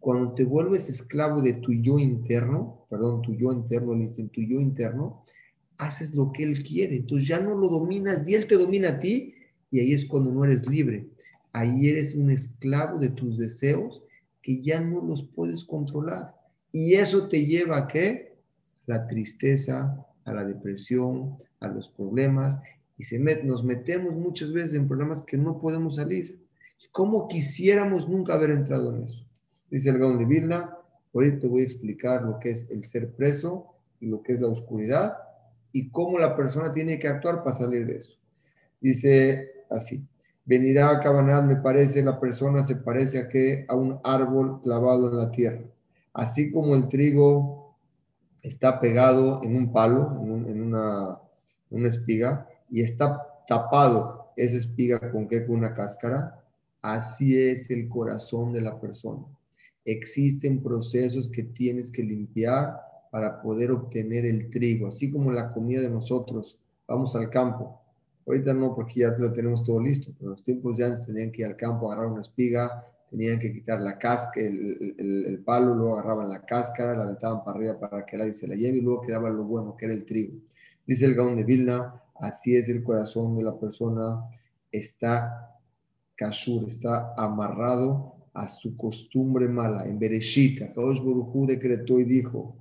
[0.00, 4.42] Cuando te vuelves esclavo de tu yo interno, perdón, tu yo interno, el instinto, tu
[4.42, 5.24] yo interno,
[5.78, 6.96] haces lo que él quiere.
[6.96, 9.34] Entonces ya no lo dominas y él te domina a ti
[9.76, 11.06] y ahí es cuando no eres libre.
[11.52, 14.02] Ahí eres un esclavo de tus deseos
[14.40, 16.34] que ya no los puedes controlar.
[16.72, 18.26] Y eso te lleva a qué?
[18.86, 22.56] la tristeza, a la depresión, a los problemas,
[22.96, 26.46] y se nos metemos muchas veces en problemas que no podemos salir.
[26.92, 29.26] ¿Cómo quisiéramos nunca haber entrado en eso?
[29.70, 30.70] Dice el Gaón de Vilna,
[31.12, 34.40] ahorita te voy a explicar lo que es el ser preso y lo que es
[34.40, 35.16] la oscuridad
[35.72, 38.16] y cómo la persona tiene que actuar para salir de eso.
[38.80, 40.06] Dice así,
[40.44, 45.10] venirá a Cabanat, me parece, la persona se parece a que a un árbol clavado
[45.10, 45.64] en la tierra.
[46.14, 47.76] Así como el trigo
[48.42, 51.18] está pegado en un palo, en, una,
[51.88, 56.42] espiga, y está tapado esa espiga con qué, con una cáscara.
[56.80, 59.24] Así es el corazón de la persona.
[59.84, 65.80] Existen procesos que tienes que limpiar para poder obtener el trigo, así como la comida
[65.80, 66.58] de nosotros.
[66.86, 67.80] Vamos al campo.
[68.26, 71.30] Ahorita no, porque ya lo tenemos todo listo, pero en los tiempos ya antes tenían
[71.30, 75.94] que ir al campo, agarrar una espiga, tenían que quitar la cáscara, el, palo, luego
[75.94, 78.80] agarraban la cáscara, la aventaban para arriba para que el aire se la lleve y
[78.80, 80.38] luego quedaba lo bueno, que era el trigo.
[80.84, 84.24] Dice el Gaón de Vilna, así es el corazón de la persona,
[84.72, 85.56] está
[86.16, 89.84] kashur, está amarrado a su costumbre mala.
[89.84, 92.56] En Bereshit, Kadosh Baruj decretó y dijo,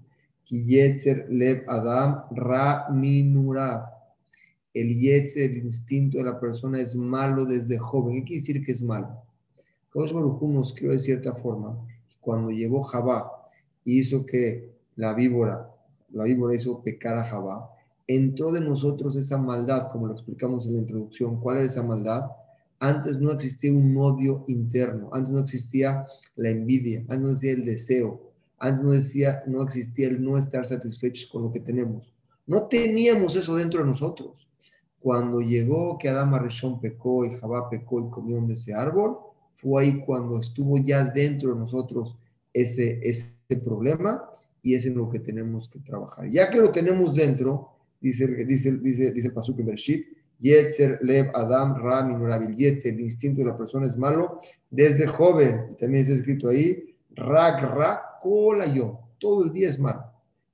[0.48, 3.95] Yetzer Lev Adam Ra Minurab.
[4.76, 8.16] El Yetzer, el instinto de la persona es malo desde joven.
[8.16, 9.08] ¿Qué quiere decir que es malo?
[9.90, 11.80] Kadosh Baruj nos creó de cierta forma.
[12.20, 13.32] Cuando llevó Jabá
[13.86, 15.74] y hizo que la víbora,
[16.12, 17.70] la víbora hizo pecar a Jabá,
[18.06, 21.40] entró de nosotros esa maldad, como lo explicamos en la introducción.
[21.40, 22.26] ¿Cuál era esa maldad?
[22.80, 27.64] Antes no existía un odio interno, antes no existía la envidia, antes no existía el
[27.64, 32.14] deseo, antes no, decía, no existía el no estar satisfechos con lo que tenemos.
[32.46, 34.50] No teníamos eso dentro de nosotros.
[35.06, 39.20] Cuando llegó que Adama Rishon pecó y Jabá pecó y comió de ese árbol,
[39.54, 42.18] fue ahí cuando estuvo ya dentro de nosotros
[42.52, 44.28] ese, ese problema
[44.64, 46.28] y es en lo que tenemos que trabajar.
[46.28, 47.70] Ya que lo tenemos dentro,
[48.02, 50.08] dice, dice, dice, dice el Pasuk en Bereshit,
[50.40, 52.56] Yetzer, Lev, Adam, Ra, Minurabil.
[52.56, 54.42] Yetzer, el instinto de la persona es malo
[54.72, 55.68] desde joven.
[55.70, 59.02] Y también está escrito ahí, Rag, Ra, Kola, Yo.
[59.20, 60.02] Todo el día es malo.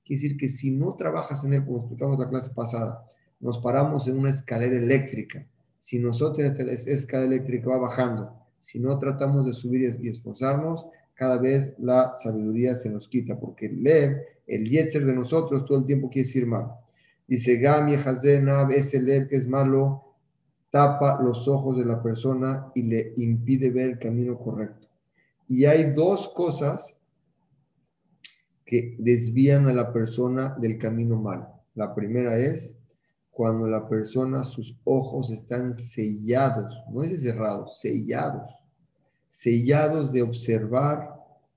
[0.04, 3.02] Quiere decir que si no trabajas en él, como explicamos la clase pasada,
[3.42, 5.46] nos paramos en una escalera eléctrica.
[5.78, 11.38] Si nosotros esa escalera eléctrica va bajando, si no tratamos de subir y esforzarnos, cada
[11.38, 15.84] vez la sabiduría se nos quita, porque el Lev, el Yetzer de nosotros, todo el
[15.84, 16.78] tiempo quiere decir malo.
[17.26, 20.16] Dice Gami Hazenab, ese lev que es malo,
[20.70, 24.88] tapa los ojos de la persona y le impide ver el camino correcto.
[25.48, 26.94] Y hay dos cosas
[28.64, 31.48] que desvían a la persona del camino malo.
[31.74, 32.76] La primera es
[33.32, 38.52] cuando la persona, sus ojos están sellados, no es cerrados, sellados,
[39.26, 41.14] sellados de observar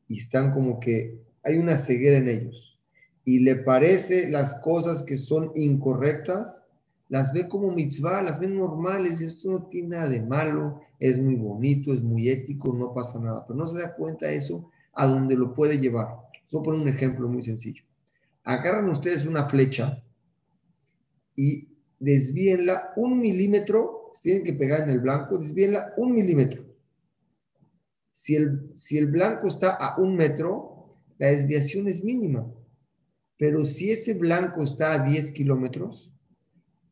[0.08, 2.80] y están como que hay una ceguera en ellos
[3.26, 6.64] y le parece las cosas que son incorrectas,
[7.10, 11.36] las ve como mitzvah, las ve normales, esto no tiene nada de malo, es muy
[11.36, 15.36] bonito, es muy ético, no pasa nada, pero no se da cuenta eso a donde
[15.36, 16.08] lo puede llevar.
[16.52, 17.84] Voy a poner un ejemplo muy sencillo.
[18.46, 19.98] Agarran ustedes una flecha
[21.36, 21.68] y
[22.00, 26.66] desvíenla un milímetro, tienen que pegar en el blanco, desvíenla un milímetro.
[28.12, 32.52] Si el, si el blanco está a un metro, la desviación es mínima.
[33.38, 36.12] Pero si ese blanco está a 10 kilómetros,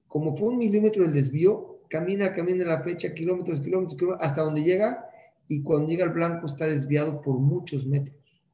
[0.07, 4.63] como fue un milímetro el desvío, camina, camina la fecha, kilómetros, kilómetros, kilómetros, hasta donde
[4.63, 5.05] llega,
[5.47, 8.45] y cuando llega el blanco está desviado por muchos metros.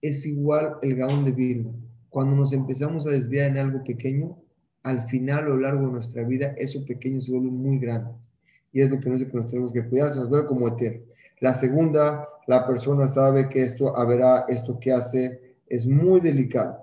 [0.00, 1.72] Es igual el gaón de Vilna.
[2.08, 4.38] Cuando nos empezamos a desviar en algo pequeño,
[4.88, 8.10] al final, a lo largo de nuestra vida, eso pequeño se vuelve muy grande.
[8.72, 11.02] Y es lo que nos, que nos tenemos que cuidar, se nos vuelve como eterno.
[11.40, 16.78] La segunda, la persona sabe que esto, habrá esto que hace, es muy delicado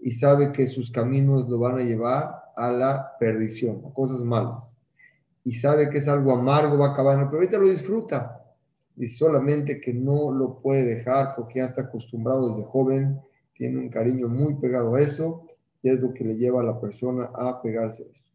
[0.00, 4.76] y sabe que sus caminos lo van a llevar a la perdición, a cosas malas.
[5.44, 8.42] Y sabe que es algo amargo, va a acabar, pero ahorita lo disfruta.
[8.96, 13.20] Y solamente que no lo puede dejar porque ya está acostumbrado desde joven,
[13.54, 15.46] tiene un cariño muy pegado a eso
[15.82, 18.30] es lo que le lleva a la persona a pegarse eso.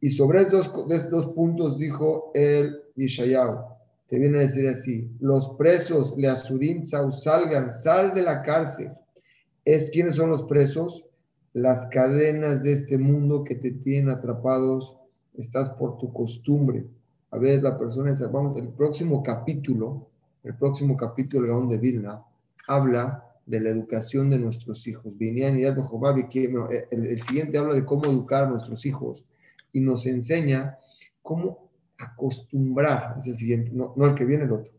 [0.00, 0.72] Y sobre estos
[1.10, 3.58] dos, puntos dijo el Ishayahu,
[4.08, 8.92] te viene a decir así, los presos, le asurim, salgan, sal de la cárcel
[9.64, 11.06] es quiénes son los presos,
[11.52, 14.96] las cadenas de este mundo que te tienen atrapados,
[15.34, 16.86] estás por tu costumbre.
[17.30, 20.08] A veces la persona dice, vamos, el próximo capítulo,
[20.42, 22.22] el próximo capítulo Gaón de Vilna,
[22.66, 25.14] habla de la educación de nuestros hijos.
[25.18, 29.24] y el, el siguiente habla de cómo educar a nuestros hijos
[29.72, 30.78] y nos enseña
[31.22, 34.72] cómo acostumbrar, es el siguiente, no, no el que viene el otro,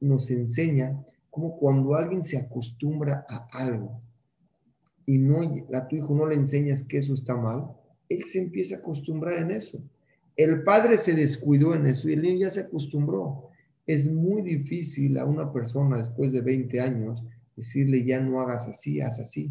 [0.00, 4.00] nos enseña cómo cuando alguien se acostumbra a algo,
[5.06, 5.40] y no,
[5.74, 7.66] a tu hijo no le enseñas que eso está mal,
[8.08, 9.82] él se empieza a acostumbrar en eso.
[10.36, 13.50] El padre se descuidó en eso y el niño ya se acostumbró.
[13.86, 17.22] Es muy difícil a una persona después de 20 años
[17.56, 19.50] decirle ya no hagas así, haz así.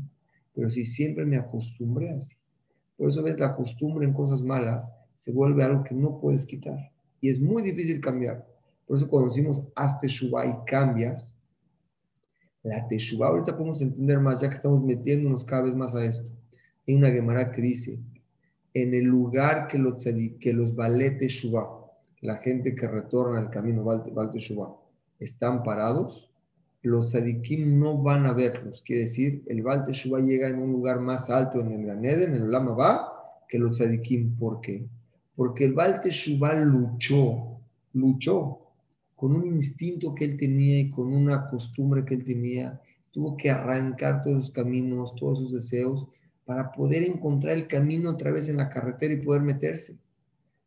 [0.54, 2.36] Pero si siempre me acostumbré así.
[2.98, 6.92] Por eso ves la costumbre en cosas malas se vuelve algo que no puedes quitar.
[7.22, 8.46] Y es muy difícil cambiar.
[8.86, 11.36] Por eso cuando decimos hazte Shubá y cambias,
[12.64, 16.26] la Teshuvah, ahorita podemos entender más, ya que estamos metiéndonos cada vez más a esto.
[16.88, 18.00] Hay una Gemara que dice,
[18.74, 20.04] en el lugar que los,
[20.40, 20.74] que los
[22.22, 24.76] la gente que retorna al camino Baal Teshuvah,
[25.20, 26.33] están parados,
[26.84, 28.84] los Sadikim no van a verlos.
[28.86, 32.44] Quiere decir, el Baal Teshuvah llega en un lugar más alto en el Ganeden, en
[32.44, 33.14] el Lama va,
[33.48, 34.36] que los Sadikim.
[34.36, 34.86] ¿Por qué?
[35.36, 37.62] Porque el Baal Teshuvah luchó,
[37.94, 38.60] luchó
[39.16, 42.82] con un instinto que él tenía y con una costumbre que él tenía,
[43.12, 46.08] tuvo que arrancar todos sus caminos, todos sus deseos,
[46.44, 49.96] para poder encontrar el camino otra vez en la carretera y poder meterse.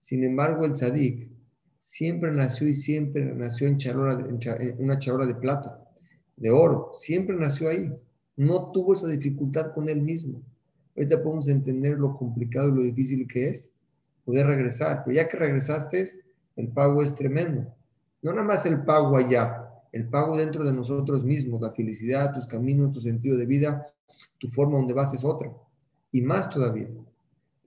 [0.00, 1.28] Sin embargo, el tzadik,
[1.76, 5.85] siempre nació y siempre nació en, en una charola de plata,
[6.36, 7.92] de oro, siempre nació ahí.
[8.36, 10.42] No tuvo esa dificultad con él mismo.
[10.96, 13.70] Ahorita podemos entender lo complicado y lo difícil que es
[14.24, 16.06] poder regresar, pero ya que regresaste,
[16.56, 17.72] el pago es tremendo.
[18.22, 22.46] No nada más el pago allá, el pago dentro de nosotros mismos, la felicidad, tus
[22.46, 23.86] caminos, tu sentido de vida,
[24.38, 25.52] tu forma donde vas es otra.
[26.12, 26.88] Y más todavía,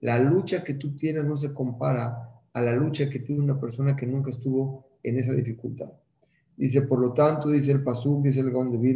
[0.00, 3.96] la lucha que tú tienes no se compara a la lucha que tiene una persona
[3.96, 5.90] que nunca estuvo en esa dificultad.
[6.60, 8.90] Dice, por lo tanto, dice el Pasuk, dice el Gaon de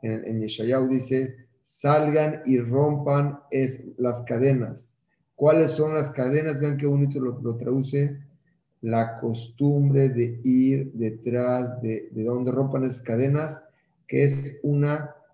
[0.00, 4.96] en, en Yeshayahu dice, salgan y rompan es, las cadenas.
[5.34, 6.58] ¿Cuáles son las cadenas?
[6.58, 8.20] Vean qué bonito lo, lo traduce.
[8.80, 13.62] La costumbre de ir detrás de, de donde rompan esas cadenas,
[14.06, 14.86] que es un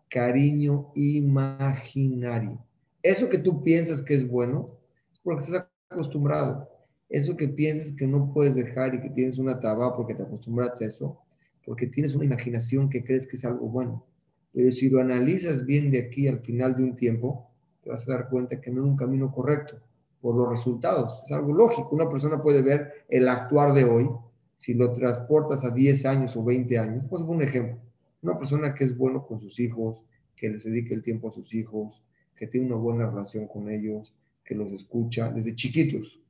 [0.09, 2.59] cariño imaginario.
[3.01, 4.67] Eso que tú piensas que es bueno,
[5.13, 6.69] es porque estás acostumbrado.
[7.09, 10.85] Eso que piensas que no puedes dejar y que tienes una taba porque te acostumbraste
[10.85, 11.21] a eso,
[11.65, 14.07] porque tienes una imaginación que crees que es algo bueno.
[14.53, 17.51] Pero si lo analizas bien de aquí al final de un tiempo,
[17.83, 19.79] te vas a dar cuenta que no es un camino correcto
[20.21, 21.23] por los resultados.
[21.25, 21.91] Es algo lógico.
[21.93, 24.11] Una persona puede ver el actuar de hoy,
[24.57, 27.05] si lo transportas a 10 años o 20 años.
[27.09, 27.79] Pues un ejemplo.
[28.23, 30.05] Una persona que es bueno con sus hijos,
[30.37, 32.03] que les dedique el tiempo a sus hijos,
[32.37, 36.21] que tiene una buena relación con ellos, que los escucha desde chiquitos,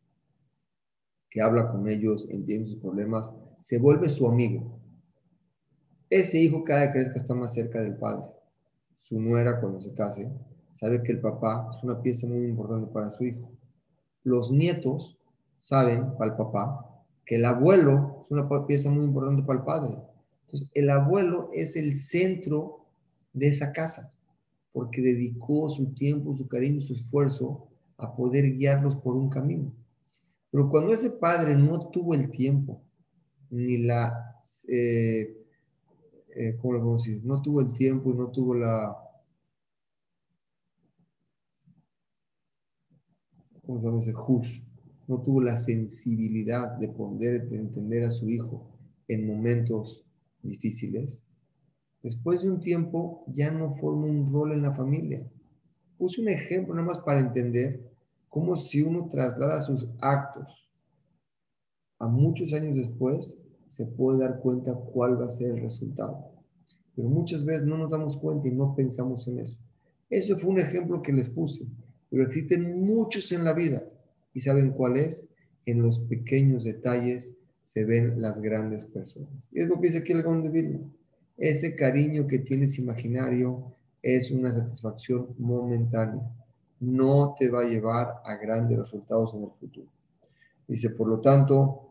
[1.31, 4.80] que habla con ellos, entiende sus problemas, se vuelve su amigo.
[6.11, 8.25] Ese hijo cada vez crezca está más cerca del padre.
[8.97, 10.29] Su nuera cuando se case
[10.73, 13.49] sabe que el papá es una pieza muy importante para su hijo.
[14.25, 15.19] Los nietos
[15.61, 19.97] saben para el papá que el abuelo es una pieza muy importante para el padre.
[20.47, 22.87] Entonces, el abuelo es el centro
[23.33, 24.11] de esa casa,
[24.73, 29.73] porque dedicó su tiempo, su cariño, su esfuerzo a poder guiarlos por un camino.
[30.51, 32.83] Pero cuando ese padre no tuvo el tiempo,
[33.51, 35.40] ni la eh,
[36.35, 37.25] eh, ¿cómo le podemos decir?
[37.25, 38.97] No tuvo el tiempo y no tuvo la,
[43.65, 44.15] ¿cómo se llama ese?
[44.15, 44.63] Hush.
[45.07, 48.69] No tuvo la sensibilidad de poder entender a su hijo
[49.09, 50.05] en momentos
[50.43, 51.25] difíciles.
[52.03, 55.29] Después de un tiempo ya no forma un rol en la familia.
[55.99, 57.93] Puse un ejemplo nada más para entender
[58.29, 60.71] cómo si uno traslada sus actos
[61.99, 63.37] a muchos años después,
[63.71, 66.29] se puede dar cuenta cuál va a ser el resultado.
[66.97, 69.59] Pero muchas veces no nos damos cuenta y no pensamos en eso.
[70.11, 71.65] Ese fue un ejemplo que les puse,
[72.11, 73.85] pero existen muchos en la vida.
[74.35, 75.29] ¿Y saben cuál es?
[75.67, 79.49] En los pequeños detalles se ven las grandes personas.
[79.53, 80.81] Y es lo que dice aquí el Gaón de.
[81.37, 86.29] Ese cariño que tienes imaginario es una satisfacción momentánea.
[86.81, 89.87] No te va a llevar a grandes resultados en el futuro.
[90.67, 91.90] Dice, por lo tanto,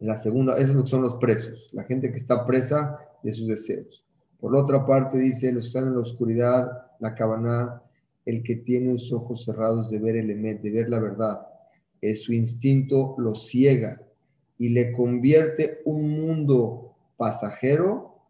[0.00, 4.04] la segunda, esos son los presos, la gente que está presa de sus deseos.
[4.40, 6.70] Por otra parte, dice, los que están en la oscuridad,
[7.00, 7.82] la cabana,
[8.24, 11.40] el que tiene los ojos cerrados de ver el emet, de ver la verdad,
[12.00, 14.00] es su instinto lo ciega
[14.56, 18.20] y le convierte un mundo pasajero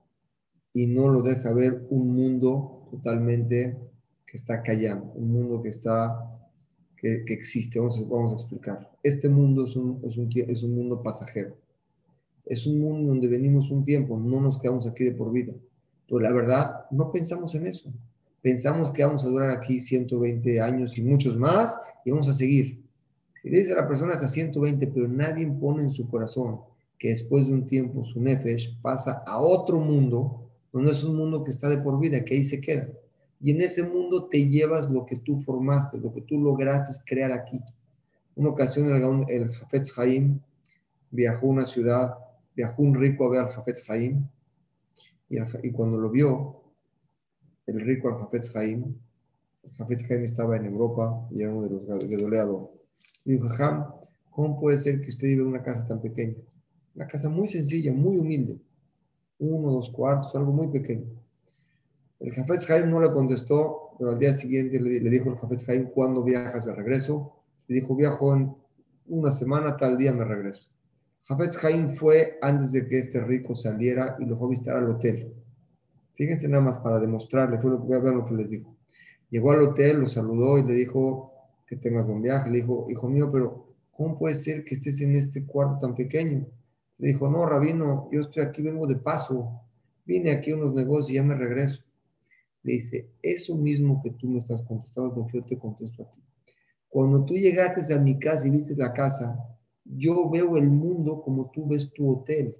[0.72, 3.76] y no lo deja ver un mundo totalmente
[4.26, 6.47] que está callando, un mundo que está
[7.00, 7.78] que, existe.
[7.78, 8.90] Vamos a, explicar.
[9.02, 11.56] Este mundo es un, es, un, es un mundo pasajero.
[12.44, 15.52] Es un mundo donde venimos un tiempo, no nos quedamos aquí de por vida.
[16.06, 17.92] Pero la verdad, no pensamos en eso.
[18.40, 22.82] Pensamos que vamos a durar aquí 120 años y muchos más y vamos a seguir.
[23.42, 26.60] Si le dice la persona hasta 120, pero nadie pone en su corazón
[26.98, 31.44] que después de un tiempo su nefesh pasa a otro mundo, donde es un mundo
[31.44, 32.88] que está de por vida, que ahí se queda.
[33.40, 37.32] Y en ese mundo te llevas lo que tú formaste, lo que tú lograste crear
[37.32, 37.60] aquí.
[38.34, 39.92] Una ocasión el, el Jafetz
[41.10, 42.14] viajó a una ciudad,
[42.54, 44.26] viajó un rico a ver al Jafetz Haim,
[45.28, 46.62] y, cuando lo vio,
[47.66, 48.94] el rico al Jafetz Haim,
[49.62, 52.70] el Jafetz Haim estaba en Europa y era uno de los gedoleadores.
[53.24, 53.92] Y dijo, Jajam,
[54.30, 56.36] ¿cómo puede ser que usted vive en una casa tan pequeña?
[56.94, 58.58] Una casa muy sencilla, muy humilde.
[59.38, 61.06] Uno, dos cuartos, algo muy pequeño.
[62.20, 65.90] El Jafet Haim no le contestó, pero al día siguiente le, dijo el Jafet Haim,
[65.90, 67.32] ¿cuándo viajas de regreso?
[67.68, 68.56] Le dijo, viajo en
[69.06, 70.68] una semana, tal día me regreso.
[71.22, 74.90] Jafet Haim fue antes de que este rico saliera y lo fue a visitar al
[74.90, 75.32] hotel.
[76.14, 78.76] Fíjense nada más para demostrarle, fue lo, voy a ver lo que les dijo.
[79.30, 81.32] Llegó al hotel, lo saludó y le dijo
[81.66, 82.50] que tengas buen viaje.
[82.50, 86.46] Le dijo, hijo mío, pero ¿cómo puede ser que estés en este cuarto tan pequeño?
[86.98, 89.60] Le dijo, no, rabino, yo estoy aquí, vengo de paso.
[90.04, 91.87] Vine aquí a unos negocios y ya me regreso
[92.62, 96.22] le dice, eso mismo que tú me estás contestando, porque yo te contesto a ti.
[96.88, 99.38] Cuando tú llegaste a mi casa y viste la casa,
[99.84, 102.56] yo veo el mundo como tú ves tu hotel.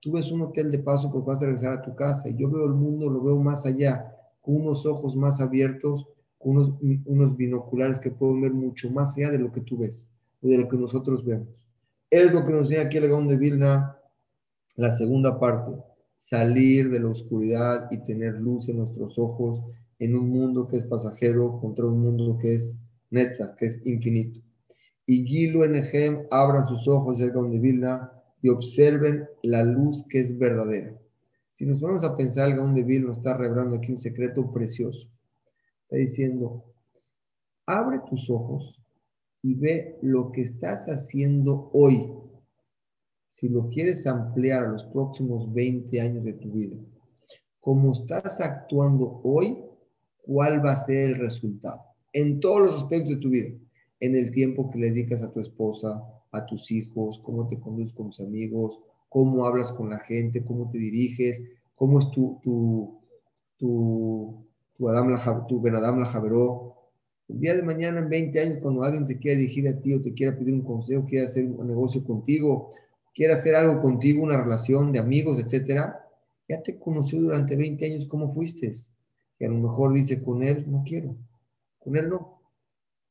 [0.00, 2.28] Tú ves un hotel de paso porque vas a regresar a tu casa.
[2.28, 6.06] Y yo veo el mundo, lo veo más allá, con unos ojos más abiertos,
[6.38, 6.72] con unos,
[7.04, 10.08] unos binoculares que pueden ver mucho más allá de lo que tú ves
[10.42, 11.66] o de lo que nosotros vemos.
[12.10, 13.96] Es lo que nos dice aquí el Gaón de Vilna,
[14.76, 15.72] la segunda parte,
[16.22, 19.62] salir de la oscuridad y tener luz en nuestros ojos
[19.98, 22.76] en un mundo que es pasajero contra un mundo que es
[23.10, 24.40] Netza, que es infinito
[25.06, 30.38] y Gilu Enehem abran sus ojos el de Vilna y observen la luz que es
[30.38, 30.98] verdadera.
[31.50, 35.08] Si nos vamos a pensar, el Gaón de nos está revelando aquí un secreto precioso.
[35.82, 36.64] Está diciendo,
[37.66, 38.80] abre tus ojos
[39.42, 42.10] y ve lo que estás haciendo hoy.
[43.42, 46.76] Si lo quieres ampliar a los próximos 20 años de tu vida,
[47.60, 49.58] como estás actuando hoy,
[50.22, 51.82] ¿cuál va a ser el resultado?
[52.12, 53.50] En todos los aspectos de tu vida
[53.98, 57.92] en el tiempo que le dedicas a tu esposa, a tus hijos, cómo te conduces
[57.92, 58.78] con tus amigos,
[59.08, 61.42] cómo hablas con la gente, cómo te diriges,
[61.74, 63.00] cómo es tu, tu,
[63.56, 66.76] tu, tu, Adam la, tu Ben Adam la Javeró.
[67.26, 70.00] El día de mañana, en 20 años, cuando alguien se quiera dirigir a ti o
[70.00, 72.70] te quiera pedir un consejo, quiera hacer un negocio contigo,
[73.14, 76.08] quiera hacer algo contigo, una relación de amigos, etcétera,
[76.48, 78.72] ya te conoció durante 20 años cómo fuiste.
[79.38, 81.16] Y a lo mejor dice, con él no quiero,
[81.78, 82.40] con él no.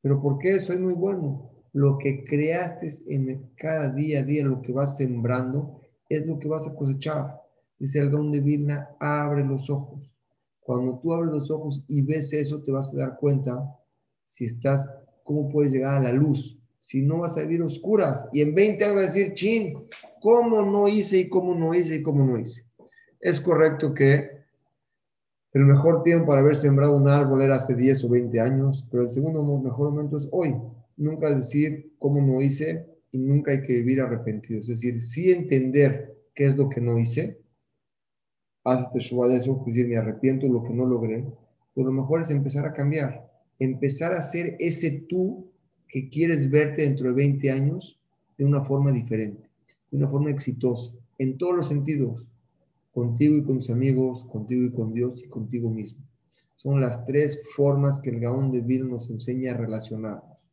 [0.02, 0.60] ¿Pero por qué?
[0.60, 1.52] Soy muy bueno.
[1.74, 6.48] Lo que creaste en cada día a día, lo que vas sembrando, es lo que
[6.48, 7.42] vas a cosechar.
[7.80, 10.12] Dice el don de Vilna, abre los ojos.
[10.60, 13.78] Cuando tú abres los ojos y ves eso, te vas a dar cuenta
[14.24, 14.88] si estás,
[15.24, 16.61] cómo puedes llegar a la luz.
[16.82, 18.28] Si no vas a vivir oscuras.
[18.34, 19.78] Y en 20 años vas a decir, chin,
[20.20, 22.64] ¿cómo no hice y cómo no hice y cómo no hice?
[23.20, 24.30] Es correcto que
[25.54, 29.04] el mejor tiempo para haber sembrado un árbol era hace 10 o 20 años, pero
[29.04, 30.56] el segundo mejor momento es hoy.
[30.98, 34.62] Nunca decir cómo no hice y nunca hay que vivir arrepentido.
[34.62, 37.40] Es decir, sí entender qué es lo que no hice,
[38.64, 41.26] haz este de eso, decir, me arrepiento de lo que no logré,
[41.74, 43.30] pero lo mejor es empezar a cambiar,
[43.60, 45.51] empezar a ser ese tú
[45.92, 48.00] que quieres verte dentro de 20 años
[48.38, 49.50] de una forma diferente,
[49.92, 52.26] de una forma exitosa, en todos los sentidos,
[52.94, 56.00] contigo y con tus amigos, contigo y con Dios y contigo mismo.
[56.56, 60.48] Son las tres formas que el Gaón de Vil nos enseña a relacionarnos.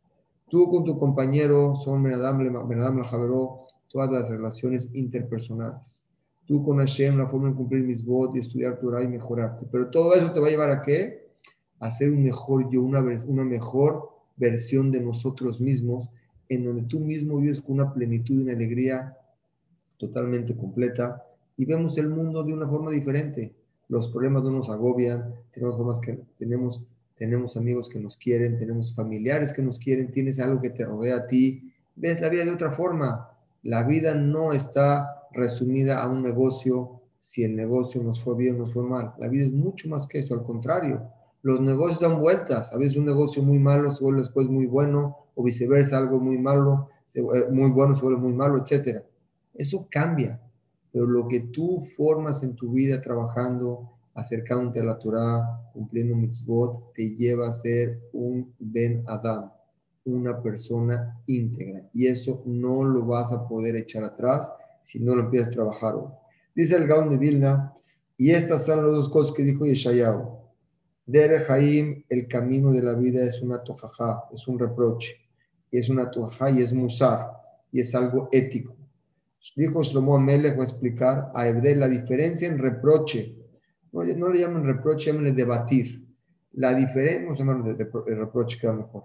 [0.49, 6.01] Tú con tu compañero son Menadam la Javeró, todas las relaciones interpersonales.
[6.47, 9.67] Tú con Hashem, la forma de cumplir mis votos y estudiar tu y mejorarte.
[9.71, 11.29] Pero todo eso te va a llevar a qué?
[11.79, 16.09] A ser un mejor yo, una, una mejor versión de nosotros mismos,
[16.49, 19.17] en donde tú mismo vives con una plenitud y una alegría
[19.99, 21.25] totalmente completa
[21.57, 23.53] y vemos el mundo de una forma diferente.
[23.89, 26.83] Los problemas no nos agobian, tenemos formas que tenemos,
[27.17, 31.17] tenemos amigos que nos quieren, tenemos familiares que nos quieren, tienes algo que te rodea
[31.17, 33.29] a ti, ves la vida de otra forma.
[33.63, 38.59] La vida no está resumida a un negocio si el negocio nos fue bien o
[38.61, 39.15] nos fue mal.
[39.19, 41.11] La vida es mucho más que eso, al contrario.
[41.49, 42.73] Los negocios dan vueltas.
[42.73, 46.39] A veces un negocio muy malo se vuelve después muy bueno, o viceversa, algo muy
[46.39, 46.89] malo,
[47.51, 49.03] muy bueno se vuelve muy malo, etc.
[49.55, 50.41] Eso cambia
[50.93, 56.93] pero lo que tú formas en tu vida trabajando, acercándote a la Torah, cumpliendo mitzvot,
[56.95, 59.51] te lleva a ser un Ben Adam,
[60.05, 61.89] una persona íntegra.
[61.93, 64.51] Y eso no lo vas a poder echar atrás
[64.83, 66.09] si no lo empiezas a trabajar hoy.
[66.55, 67.73] Dice el Gaon de Vilna,
[68.17, 70.38] y estas son las dos cosas que dijo Yeshayahu.
[71.09, 75.17] Dere Haim, el camino de la vida es una tojajá, es un reproche.
[75.71, 77.33] Y es una tojajá y es musar,
[77.73, 78.77] y es algo ético.
[79.57, 83.35] Dijo Shlomo Amelech, voy a explicar a Ebdel la diferencia en reproche.
[83.91, 86.07] No, no le llaman reproche, llámenle debatir.
[86.53, 89.05] La diferencia, vamos a de, reproche, queda mejor.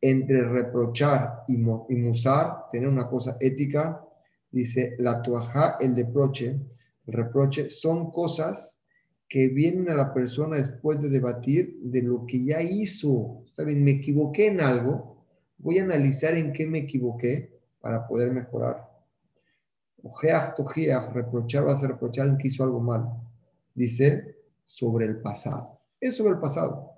[0.00, 4.04] Entre reprochar y, y, musar, tener una cosa ética,
[4.50, 6.58] dice la tuajá, el reproche,
[7.06, 8.83] el reproche, son cosas
[9.34, 13.42] que vienen a la persona después de debatir de lo que ya hizo.
[13.44, 15.24] Está bien, me equivoqué en algo,
[15.58, 18.88] voy a analizar en qué me equivoqué para poder mejorar
[21.12, 23.24] reprochar, vas a reprochar en que hizo algo malo.
[23.74, 25.80] Dice sobre el pasado.
[26.00, 26.92] Es sobre el pasado.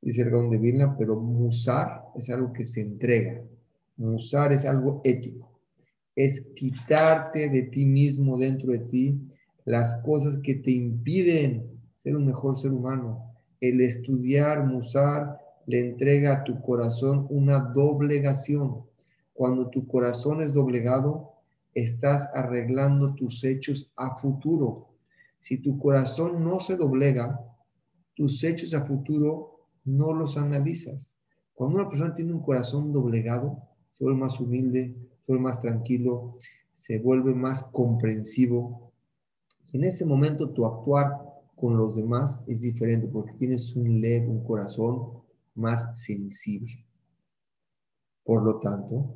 [0.00, 3.42] Dice el Gaón de Vilna, pero musar es algo que se entrega.
[3.96, 5.58] Musar es algo ético.
[6.14, 9.20] Es quitarte de ti mismo, dentro de ti,
[9.64, 11.71] las cosas que te impiden
[12.02, 13.32] ser un mejor ser humano.
[13.60, 18.82] El estudiar, musar, le entrega a tu corazón una doblegación.
[19.32, 21.34] Cuando tu corazón es doblegado,
[21.74, 24.88] estás arreglando tus hechos a futuro.
[25.38, 27.40] Si tu corazón no se doblega,
[28.14, 31.18] tus hechos a futuro no los analizas.
[31.54, 36.36] Cuando una persona tiene un corazón doblegado, se vuelve más humilde, se vuelve más tranquilo,
[36.72, 38.90] se vuelve más comprensivo.
[39.72, 41.31] en ese momento tu actuar
[41.62, 45.22] con los demás es diferente porque tienes un lev, un corazón
[45.54, 46.84] más sensible.
[48.24, 49.14] Por lo tanto,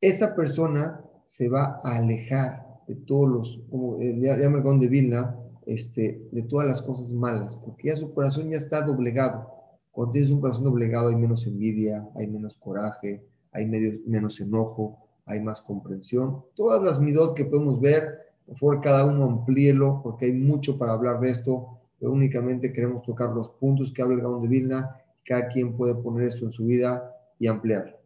[0.00, 6.28] esa persona se va a alejar de todos los, como llama el de Vilna, este,
[6.32, 9.48] de todas las cosas malas, porque ya su corazón ya está doblegado.
[9.92, 13.66] Cuando tienes un corazón doblegado hay menos envidia, hay menos coraje, hay
[14.04, 16.42] menos enojo, hay más comprensión.
[16.56, 18.18] Todas las midot que podemos ver,
[18.50, 23.04] por favor, cada uno amplíelo, porque hay mucho para hablar de esto, pero únicamente queremos
[23.04, 26.50] tocar los puntos que habla el Gaón de Vilna, cada quien puede poner esto en
[26.50, 27.96] su vida y ampliarlo.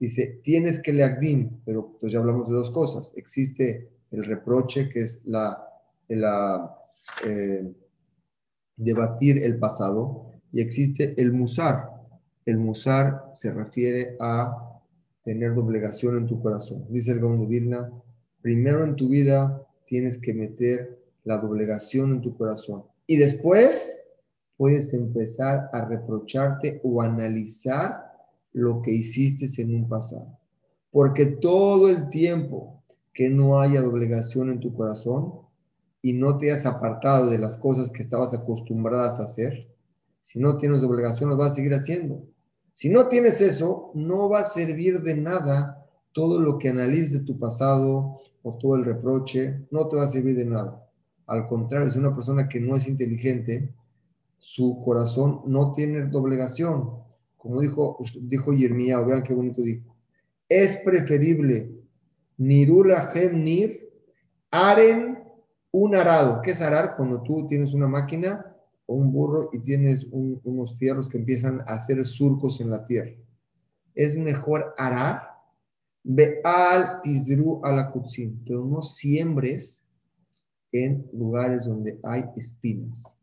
[0.00, 3.12] Dice, tienes que leagdim, pero pues ya hablamos de dos cosas.
[3.16, 5.62] Existe el reproche, que es la,
[6.08, 6.74] la
[7.26, 7.70] eh,
[8.74, 11.90] debatir el pasado, y existe el musar.
[12.46, 14.80] El musar se refiere a
[15.22, 16.86] tener doblegación en tu corazón.
[16.88, 17.92] Dice el Gaon de Vilna,
[18.40, 22.84] primero en tu vida tienes que meter la doblegación en tu corazón.
[23.06, 23.94] Y después
[24.56, 28.10] puedes empezar a reprocharte o analizar
[28.54, 30.38] lo que hiciste en un pasado.
[30.90, 32.82] Porque todo el tiempo
[33.12, 35.34] que no haya doblegación en tu corazón
[36.00, 39.68] y no te hayas apartado de las cosas que estabas acostumbradas a hacer,
[40.22, 42.24] si no tienes doblegación, lo vas a seguir haciendo.
[42.72, 47.26] Si no tienes eso, no va a servir de nada todo lo que analices de
[47.26, 50.88] tu pasado o todo el reproche, no te va a servir de nada.
[51.26, 53.72] Al contrario, si una persona que no es inteligente,
[54.38, 56.90] su corazón no tiene doblegación.
[57.36, 59.94] Como dijo, dijo Yermía, vean qué bonito dijo.
[60.48, 61.70] Es preferible
[62.36, 63.88] nirula hem nir,
[64.50, 65.18] aren
[65.70, 66.42] un arado.
[66.42, 66.96] ¿Qué es arar?
[66.96, 68.52] Cuando tú tienes una máquina
[68.86, 73.12] un burro y tienes unos fierros que empiezan a hacer surcos en la tierra.
[73.94, 75.31] Es mejor arar,
[76.44, 77.92] al pizru la
[78.44, 79.82] pero no siembres
[80.72, 83.14] en lugares donde hay espinas.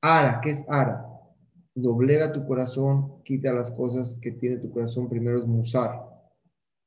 [0.00, 1.04] Ara, ¿qué es ara?
[1.74, 5.08] Doblega tu corazón, quita las cosas que tiene tu corazón.
[5.08, 6.04] Primero es musar,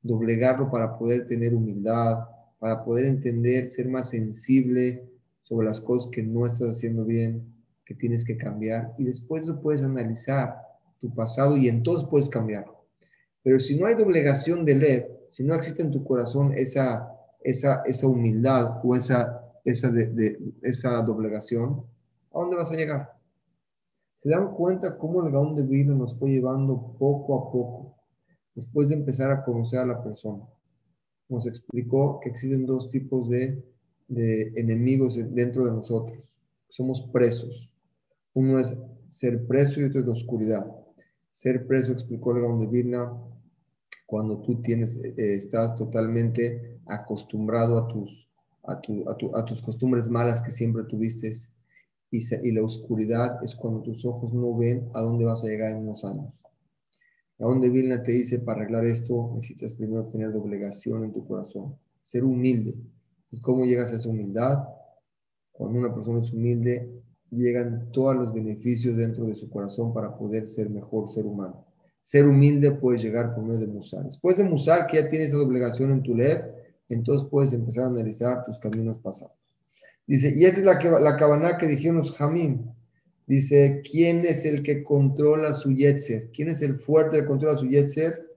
[0.00, 2.24] doblegarlo para poder tener humildad,
[2.58, 5.10] para poder entender, ser más sensible
[5.42, 7.52] sobre las cosas que no estás haciendo bien,
[7.84, 10.56] que tienes que cambiar y después puedes analizar
[11.00, 12.81] tu pasado y entonces puedes cambiarlo.
[13.42, 17.82] Pero si no hay doblegación de led, si no existe en tu corazón esa, esa,
[17.84, 21.84] esa humildad o esa, esa, de, esa doblegación,
[22.32, 23.12] ¿a dónde vas a llegar?
[24.22, 27.96] ¿Se dan cuenta cómo el Gaón de vida nos fue llevando poco a poco
[28.54, 30.44] después de empezar a conocer a la persona?
[31.28, 33.64] Nos explicó que existen dos tipos de,
[34.06, 36.38] de enemigos dentro de nosotros.
[36.68, 37.72] Somos presos
[38.34, 38.78] uno es
[39.08, 40.76] ser preso y otro es la oscuridad.
[41.30, 43.12] Ser preso, explicó el de Vilna,
[44.12, 48.30] cuando tú tienes, eh, estás totalmente acostumbrado a tus,
[48.62, 51.32] a, a, tus costumbres malas que siempre tuviste.
[52.10, 55.70] Y, y, la oscuridad es cuando tus ojos no ven a dónde vas a llegar
[55.70, 56.42] en unos años.
[57.38, 61.78] A donde Vilna te dice, para arreglar esto necesitas primero tener doblegación en tu corazón,
[62.02, 62.74] ser humilde.
[63.30, 64.58] ¿Y cómo llegas a esa humildad?
[65.52, 70.48] Cuando una persona es humilde, llegan todos los beneficios dentro de su corazón para poder
[70.48, 71.71] ser mejor ser humano.
[72.02, 74.04] Ser humilde puede llegar por medio de musar.
[74.04, 76.42] Después de musar, que ya tienes esa obligación en tu lev,
[76.88, 79.36] entonces puedes empezar a analizar tus caminos pasados.
[80.06, 82.18] Dice, y esta es la, la cabana que dijeron los.
[83.26, 86.30] Dice, ¿quién es el que controla su yetzer?
[86.32, 88.28] ¿Quién es el fuerte que controla su yetzer?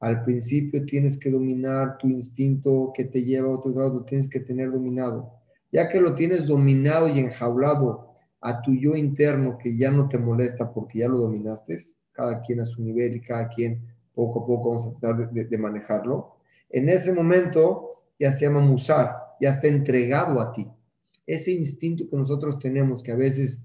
[0.00, 4.28] Al principio tienes que dominar tu instinto que te lleva a otro lado, lo tienes
[4.28, 5.32] que tener dominado.
[5.72, 10.18] Ya que lo tienes dominado y enjaulado a tu yo interno que ya no te
[10.18, 11.78] molesta porque ya lo dominaste,
[12.14, 13.82] cada quien a su nivel y cada quien
[14.14, 16.36] poco a poco vamos a tratar de, manejarlo,
[16.70, 20.66] en ese momento ya se llama musar, ya está entregado a ti.
[21.26, 23.60] Ese instinto que nosotros tenemos, que a veces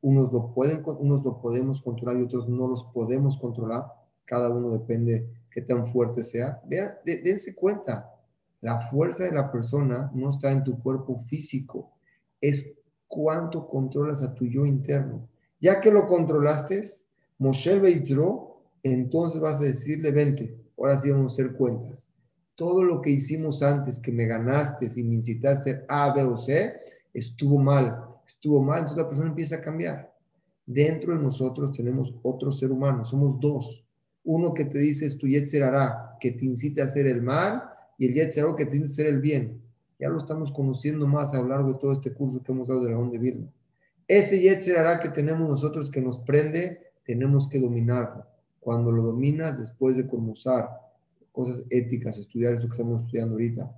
[0.00, 3.86] unos lo, pueden, unos lo podemos controlar y otros no los podemos controlar,
[4.24, 6.60] cada uno depende qué tan fuerte sea.
[6.66, 8.14] Vean, dense cuenta,
[8.60, 11.90] la fuerza de la persona no está en tu cuerpo físico,
[12.40, 12.78] es
[13.08, 15.28] cuánto controlas a tu yo interno.
[15.60, 16.84] Ya que lo controlaste,
[17.40, 22.06] Moshe Beitzro, entonces vas a decirle, vente, ahora sí vamos a hacer cuentas.
[22.54, 26.22] Todo lo que hicimos antes, que me ganaste y me incitaste a hacer A, B
[26.22, 26.80] o C,
[27.12, 30.14] estuvo mal, estuvo mal, entonces la persona empieza a cambiar.
[30.64, 33.84] Dentro de nosotros tenemos otro ser humano, somos dos.
[34.22, 37.64] Uno que te dice es tu Yetzer hará, que te incita a hacer el mal,
[37.98, 39.60] y el Yetzer que te incita a hacer el bien
[40.00, 42.82] ya lo estamos conociendo más a lo largo de todo este curso que hemos dado
[42.82, 43.52] de la de Virgo.
[44.08, 48.24] Ese Yetzer hará que tenemos nosotros que nos prende, tenemos que dominarlo.
[48.60, 50.70] Cuando lo dominas, después de conmusar,
[51.32, 53.68] cosas éticas, estudiar eso que estamos estudiando ahorita,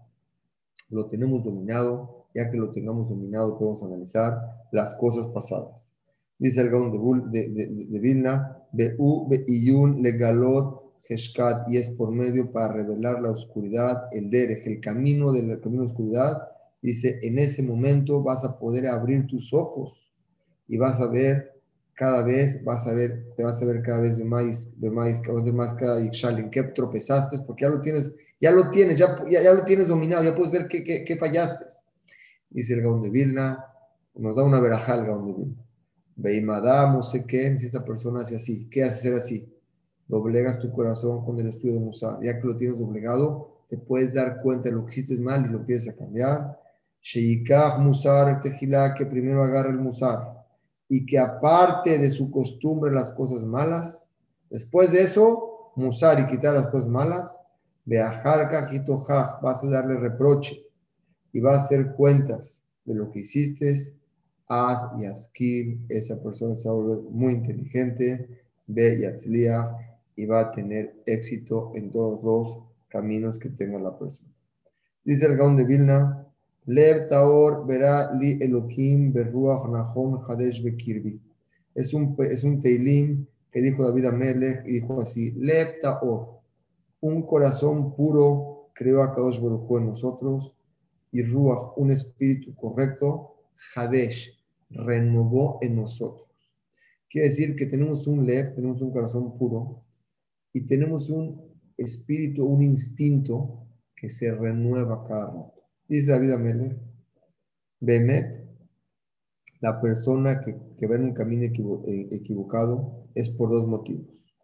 [0.90, 4.38] lo tenemos dominado, ya que lo tengamos dominado podemos analizar
[4.70, 5.90] las cosas pasadas.
[6.38, 12.52] Dice el Gaon de, de, de, Vilna, Be'u Be'iyun Legalot Heshkat, y es por medio
[12.52, 16.48] para revelar la oscuridad, el derech, el camino del camino de oscuridad.
[16.82, 20.12] Dice, en ese momento vas a poder abrir tus ojos
[20.68, 21.51] y vas a ver
[22.03, 25.20] cada vez, vas a ver, te vas a ver cada vez de más, de más,
[25.20, 28.98] cada vez más cada Ixal, en qué tropezaste, porque ya lo tienes, ya lo tienes,
[28.98, 31.64] ya, ya, lo tienes dominado, ya puedes ver qué, qué, qué fallaste.
[32.50, 33.64] Dice el Gaón de Vilna,
[34.16, 35.64] nos da una verajal el Gaón de Vilna.
[36.16, 39.48] Veimadam, no sé qué, si esta persona hace así, ¿qué hace ser así?
[40.09, 42.18] Doblegas tu corazón con el estudio de Musa.
[42.20, 45.50] Ya que lo tienes doblegado, te puedes dar cuenta de lo que hiciste mal y
[45.50, 46.59] lo empiezas a cambiar.
[47.00, 50.41] Sheikah Musar Tejilá, que primero agarra el Musar
[50.93, 54.11] y que aparte de su costumbre las cosas malas,
[54.51, 57.34] después de eso, Musar y quitar las cosas malas,
[57.86, 60.66] Beajarka Kitohaj, vas a darle reproche
[61.32, 63.95] y vas a hacer cuentas de lo que hiciste
[64.47, 68.28] haz y Askil, esa persona se va a volver muy inteligente,
[68.66, 74.30] ve y y va a tener éxito en todos los caminos que tenga la persona.
[75.05, 76.26] Dice el Gaon de Vilna,
[76.66, 81.18] Lev Taor verá li Elohim berruach nahon hadesh bekirbi.
[81.74, 86.40] Es un, es un teilim que dijo David Amelech y dijo así, Lev Taor,
[87.00, 90.54] un corazón puro creó a Kadosh Baruch en nosotros
[91.10, 93.34] y Ruach, un espíritu correcto,
[93.74, 94.38] Hadesh,
[94.70, 96.28] renovó en nosotros.
[97.10, 99.80] Quiere decir que tenemos un lev, tenemos un corazón puro
[100.52, 101.42] y tenemos un
[101.76, 105.61] espíritu, un instinto que se renueva cada rato.
[105.93, 106.76] Dice David Amele,
[107.78, 108.49] Bemet,
[109.61, 114.34] la persona que, que va en un camino eh, equivocado es por dos motivos.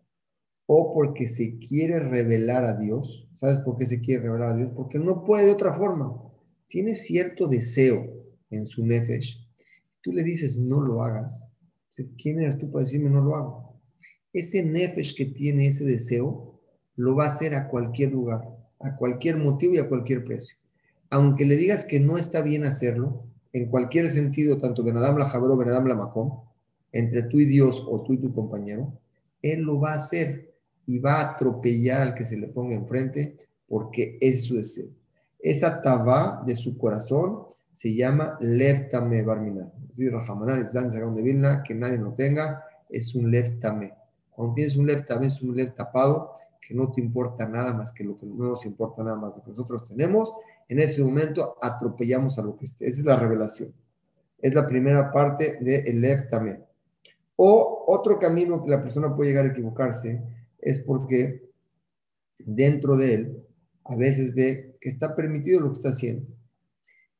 [0.66, 3.30] O porque se quiere revelar a Dios.
[3.32, 4.72] ¿Sabes por qué se quiere revelar a Dios?
[4.76, 6.22] Porque no puede de otra forma.
[6.66, 8.04] Tiene cierto deseo
[8.50, 9.48] en su nefesh
[10.02, 11.46] tú le dices no lo hagas,
[12.22, 13.80] ¿quién eres tú para decirme no lo hago?
[14.34, 16.60] Ese nefesh que tiene ese deseo,
[16.94, 18.42] lo va a hacer a cualquier lugar,
[18.80, 20.57] a cualquier motivo y a cualquier precio.
[21.10, 25.56] Aunque le digas que no está bien hacerlo, en cualquier sentido, tanto Benadam la Jabro,
[25.56, 26.40] Benadam la Macom,
[26.92, 28.92] entre tú y Dios o tú y tu compañero,
[29.42, 30.54] él lo va a hacer
[30.86, 33.36] y va a atropellar al que se le ponga enfrente
[33.68, 34.88] porque es su deseo.
[35.38, 39.70] Esa tabá de su corazón se llama Leftame Barmina.
[39.82, 43.94] Es decir, Rahamanán Islam de Vilna, que nadie lo tenga, es un Leftame.
[44.30, 48.04] Cuando tienes un Leftame, es un Left tapado, que no te importa nada más que
[48.04, 50.32] lo que no nos importa nada más lo que nosotros tenemos.
[50.68, 52.86] En ese momento atropellamos a lo que esté.
[52.86, 53.72] Esa es la revelación.
[54.38, 56.60] Es la primera parte del Leftame.
[57.36, 60.22] O otro camino que la persona puede llegar a equivocarse
[60.60, 61.48] es porque
[62.38, 63.46] dentro de él
[63.84, 66.26] a veces ve que está permitido lo que está haciendo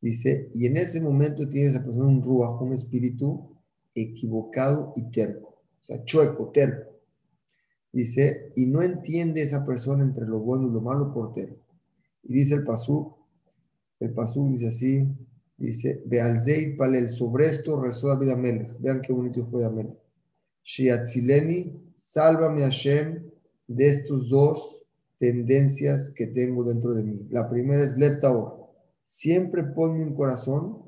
[0.00, 3.56] Dice, y en ese momento tiene esa persona un ruaj, un espíritu
[3.94, 6.92] equivocado y terco, o sea, chueco, terco.
[7.90, 11.64] Dice, y no entiende esa persona entre lo bueno y lo malo por terco.
[12.22, 13.16] Y dice el pasú,
[14.00, 15.06] el pasú dice así,
[15.56, 18.78] dice, Bealzeid palel, sobre esto rezó David Amelech.
[18.78, 19.98] Vean qué bonito fue Amelech.
[20.62, 23.22] Shiatzileni, sálvame Hashem
[23.66, 24.84] de estos dos
[25.18, 27.26] tendencias que tengo dentro de mí.
[27.30, 28.58] La primera es Leftaor
[29.08, 30.82] siempre ponme un corazón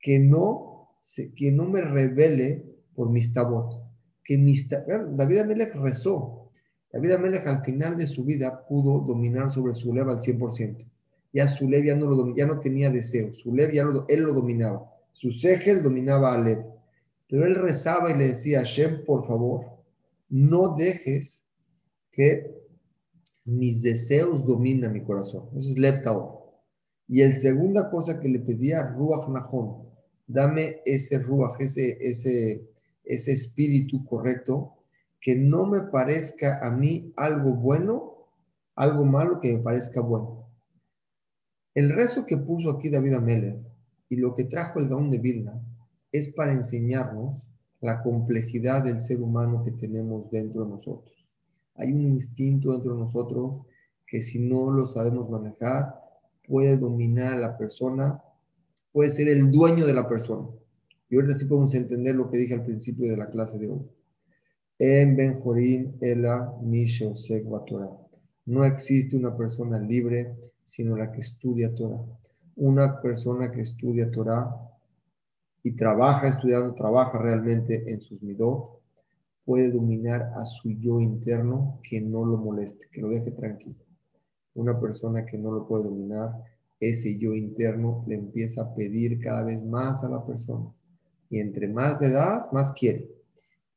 [0.00, 0.98] que no,
[1.36, 3.80] que no me revele por mis tabot.
[4.22, 6.50] Que mis, David Amelech rezó.
[6.92, 10.84] David Amelech al final de su vida pudo dominar sobre su lev al 100%.
[11.34, 13.30] Ya su lev ya no, lo, ya no tenía deseo.
[13.34, 14.90] Su lev ya lo, él lo dominaba.
[15.12, 16.64] Su segel dominaba a lev.
[17.28, 19.66] Pero él rezaba y le decía, Hashem, por favor,
[20.30, 21.46] no dejes
[22.10, 22.50] que
[23.44, 25.50] mis deseos dominen mi corazón.
[25.54, 26.00] Eso es lev
[27.08, 29.88] y el segunda cosa que le pedía, Ruach Nahon,
[30.26, 32.66] dame ese Ruach, ese, ese,
[33.04, 34.72] ese espíritu correcto,
[35.20, 38.28] que no me parezca a mí algo bueno,
[38.74, 40.43] algo malo que me parezca bueno.
[41.74, 43.58] El rezo que puso aquí David Ameller
[44.08, 45.60] y lo que trajo el Gaón de Vilna
[46.12, 47.42] es para enseñarnos
[47.80, 51.26] la complejidad del ser humano que tenemos dentro de nosotros.
[51.74, 53.66] Hay un instinto dentro de nosotros
[54.06, 55.96] que si no lo sabemos manejar,
[56.46, 58.22] puede dominar a la persona,
[58.92, 60.46] puede ser el dueño de la persona.
[61.10, 63.82] Y ahorita sí podemos entender lo que dije al principio de la clase de hoy.
[64.78, 65.42] En Ben
[66.00, 66.54] Ela
[67.66, 67.90] Torah.
[68.46, 72.02] No existe una persona libre, sino la que estudia Torah.
[72.56, 74.54] Una persona que estudia Torah
[75.62, 78.80] y trabaja estudiando, trabaja realmente en sus midot,
[79.44, 83.76] puede dominar a su yo interno que no lo moleste, que lo deje tranquilo.
[84.54, 86.32] Una persona que no lo puede dominar,
[86.80, 90.72] ese yo interno le empieza a pedir cada vez más a la persona.
[91.30, 93.10] Y entre más le das, más quiere.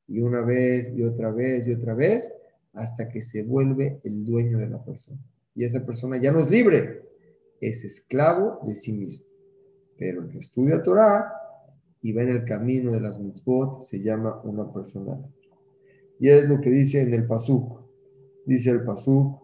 [0.07, 2.31] Y una vez y otra vez y otra vez,
[2.73, 5.19] hasta que se vuelve el dueño de la persona.
[5.57, 7.01] Y esa persona ya no es libre,
[7.59, 9.25] es esclavo de sí mismo.
[9.97, 11.33] Pero el que estudia Torah
[11.99, 15.19] y va en el camino de las mitzvot se llama una persona.
[16.19, 17.81] Y es lo que dice en el Pasuk.
[18.45, 19.41] Dice el Pasuk,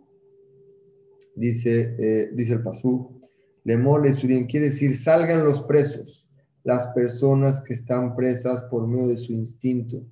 [1.36, 3.12] dice, eh, dice el Pasuk,
[3.64, 4.14] le mole
[4.48, 6.30] quiere decir salgan los presos,
[6.64, 10.06] las personas que están presas por medio de su instinto,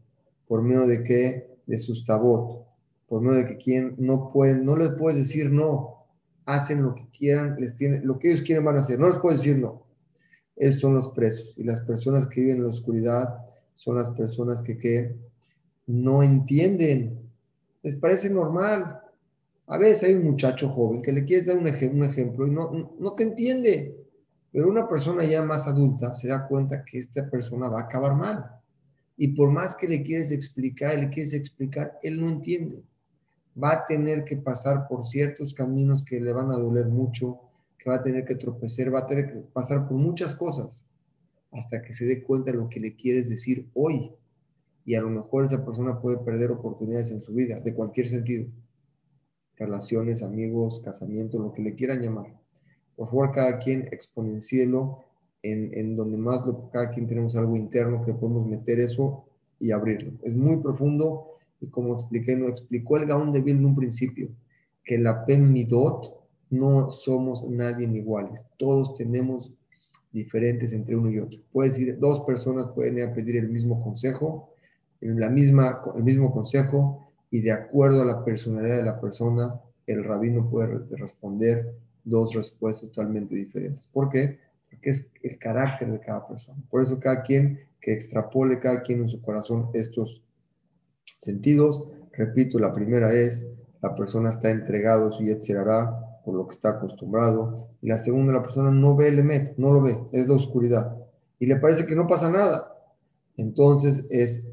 [0.47, 2.70] por medio de qué, de sus tabot,
[3.12, 6.05] por medio de que quien no pueden, no les puedes decir no,
[6.45, 9.18] hacen lo que quieran, les tienen, lo que ellos quieren van a hacer, no les
[9.18, 9.86] puedes decir no.
[10.55, 11.53] Esos son los presos.
[11.57, 13.36] Y las personas que viven en la oscuridad
[13.76, 15.14] son las personas que, que
[15.88, 17.20] no entienden.
[17.84, 19.01] Les parece normal.
[19.68, 22.93] A veces hay un muchacho joven que le quieres dar un, un ejemplo y no,
[22.97, 24.07] no te entiende.
[24.53, 28.16] Pero una persona ya más adulta se da cuenta que esta persona va a acabar
[28.16, 28.45] mal.
[29.18, 32.86] Y por más que le quieres explicar, le quieres explicar, él no entiende
[33.62, 37.39] va a tener que pasar por ciertos caminos que le van a doler mucho,
[37.78, 40.86] que va a tener que tropezar, va a tener que pasar por muchas cosas
[41.52, 44.12] hasta que se dé cuenta de lo que le quieres decir hoy.
[44.86, 48.47] Y a lo mejor esa persona puede perder oportunidades en su vida, de cualquier sentido.
[49.58, 52.39] Relaciones, amigos, casamiento, lo que le quieran llamar.
[52.95, 55.04] Por favor, cada quien exponencielo
[55.43, 59.26] en, en donde más lo, cada quien tenemos algo interno que podemos meter eso
[59.60, 60.14] y abrirlo.
[60.24, 61.32] Es muy profundo
[61.62, 64.30] y como expliqué, nos explicó el Gaón de Vil en un principio,
[64.84, 69.53] que la Midot no somos nadie iguales, todos tenemos
[70.12, 71.39] diferentes entre uno y otro.
[71.53, 74.53] Puede decir, dos personas pueden ir a pedir el mismo consejo,
[74.99, 80.03] la misma, el mismo consejo, y de acuerdo a la personalidad de la persona, el
[80.03, 83.88] rabino puede responder dos respuestas totalmente diferentes.
[83.88, 84.39] ¿Por qué?
[84.70, 86.62] Porque es el carácter de cada persona.
[86.70, 90.22] Por eso cada quien que extrapole, cada quien en su corazón estos
[91.22, 91.84] sentidos.
[92.13, 93.47] Repito, la primera es,
[93.82, 97.69] la persona está entregado a su Yetzirará por lo que está acostumbrado.
[97.82, 100.97] Y la segunda, la persona no ve el Emet, no lo ve, es la oscuridad.
[101.39, 102.76] Y le parece que no pasa nada.
[103.38, 104.43] Entonces es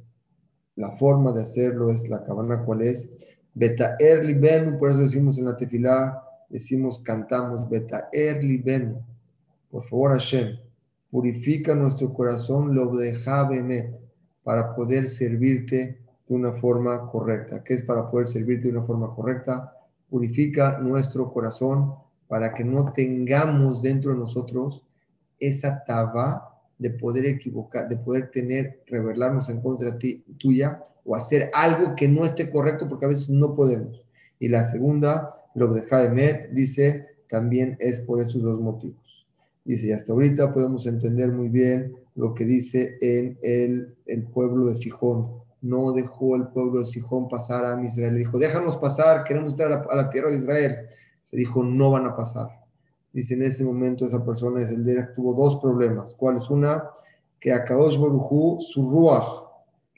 [0.77, 3.09] la forma de hacerlo, es la cabana cuál es.
[3.55, 9.03] Beta Erli Benu, por eso decimos en la tefilá, decimos, cantamos, Beta Erli Benu.
[9.71, 10.57] Por favor, Hashem,
[11.11, 13.51] purifica nuestro corazón, lo deja
[14.43, 15.99] para poder servirte
[16.29, 17.65] de una forma correcta.
[17.65, 19.73] ¿Qué es para poder servir de una forma correcta?
[20.11, 21.95] Purifica nuestro corazón
[22.29, 24.85] para que no tengamos dentro de nosotros
[25.41, 29.99] esa taba de poder equivocar, de poder tener, revelarnos en contra
[30.39, 34.05] tuya o hacer algo que no esté correcto porque a veces no podemos.
[34.39, 39.27] Y la segunda, lo de Jaime dice, también es por esos dos motivos.
[39.65, 44.77] Dice, y hasta ahorita podemos entender muy bien lo que dice en el pueblo de
[44.77, 48.15] Sijón no dejó el pueblo de Sijón pasar a Israel.
[48.15, 50.77] Le dijo, déjanos pasar, queremos entrar a la, tierra de Israel.
[51.31, 52.49] Le dijo, no van a pasar.
[53.13, 56.15] Dice, en ese momento esa persona, Derech, tuvo dos problemas.
[56.15, 56.85] ¿Cuál es una?
[57.41, 59.45] Que a Kadosh Barujú, su ruach,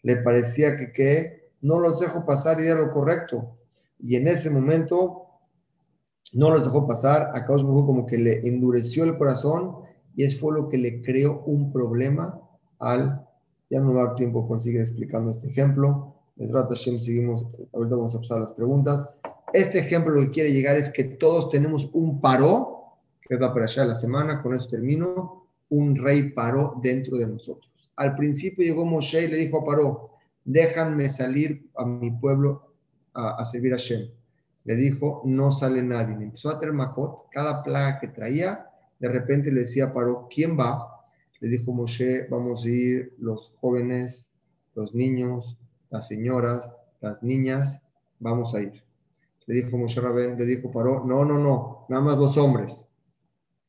[0.03, 3.57] le parecía que, que no los dejó pasar y era lo correcto.
[3.99, 5.27] Y en ese momento
[6.33, 7.31] no los dejó pasar.
[7.35, 9.77] A Kadosh Barujú como que le endureció el corazón
[10.17, 12.41] y eso fue lo que le creó un problema
[12.79, 13.27] al
[13.71, 16.15] ya no va a dar tiempo por seguir explicando este ejemplo.
[16.37, 19.07] seguimos, ahorita vamos a pasar las preguntas.
[19.53, 23.53] Este ejemplo lo que quiere llegar es que todos tenemos un paró, que es la
[23.53, 27.71] para allá de la semana, con eso termino, un rey paró dentro de nosotros.
[27.97, 30.11] Al principio llegó Moshe y le dijo a Paró,
[30.45, 32.73] déjanme salir a mi pueblo
[33.15, 34.09] a, servir a Shem.
[34.65, 36.15] Le dijo, no sale nadie.
[36.15, 38.67] empezó a traer Makot, cada plaga que traía,
[38.99, 41.00] de repente le decía a Paró, ¿quién va?
[41.41, 44.31] Le dijo Moshe, vamos a ir los jóvenes,
[44.75, 46.71] los niños, las señoras,
[47.01, 47.83] las niñas,
[48.19, 48.85] vamos a ir.
[49.47, 52.89] Le dijo Moshe Rabén, le dijo Paró, no, no, no, nada más los hombres.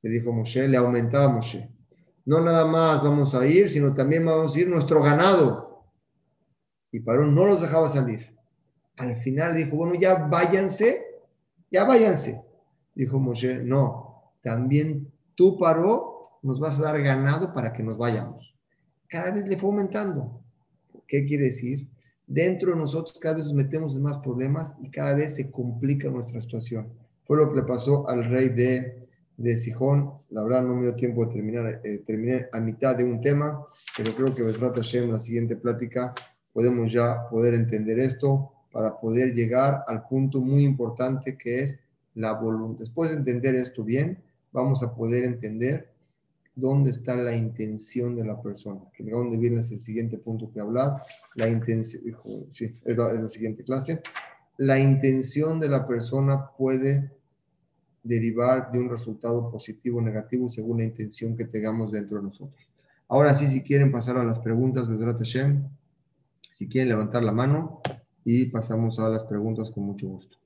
[0.02, 1.70] Le dijo Moshe, le aumentaba Moshe.
[2.26, 5.86] No nada más vamos a ir, sino también vamos a ir nuestro ganado.
[6.92, 8.36] Y Paró no los dejaba salir.
[8.98, 11.06] Al final dijo, bueno, ya váyanse,
[11.72, 12.44] ya váyanse.
[12.94, 16.11] Dijo Moshe, no, también tú Paró
[16.42, 18.56] nos vas a dar ganado para que nos vayamos.
[19.08, 20.42] Cada vez le fue aumentando.
[21.08, 21.88] ¿Qué quiere decir?
[22.26, 26.10] Dentro de nosotros cada vez nos metemos en más problemas y cada vez se complica
[26.10, 26.94] nuestra situación.
[27.26, 30.14] Fue lo que le pasó al rey de, de Sijón.
[30.30, 33.66] La verdad no me dio tiempo de terminar, eh, terminé a mitad de un tema,
[33.98, 36.14] pero creo que trata en la siguiente plática
[36.54, 41.80] podemos ya poder entender esto para poder llegar al punto muy importante que es
[42.14, 42.82] la voluntad.
[42.82, 44.22] Después de entender esto bien,
[44.52, 45.91] vamos a poder entender
[46.62, 48.80] dónde está la intención de la persona.
[48.94, 51.02] Que dónde viene es el siguiente punto que hablar.
[51.36, 54.02] La intención, es la, siguiente clase.
[54.58, 57.12] La intención de la persona puede
[58.04, 62.70] derivar de un resultado positivo o negativo según la intención que tengamos dentro de nosotros.
[63.10, 64.88] Ahora sí, si quieren pasar a las preguntas,
[66.52, 67.82] si quieren levantar la mano
[68.24, 70.41] y pasamos a las preguntas con mucho gusto.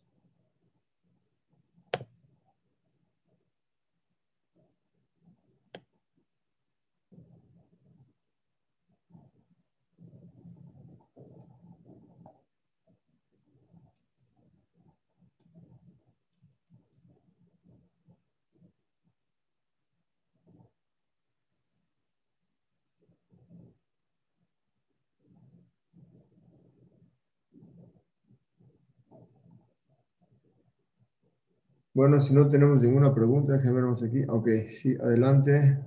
[31.95, 34.23] Bueno, si no tenemos ninguna pregunta, déjenme vernos aquí.
[34.27, 35.79] Ok, sí, adelante.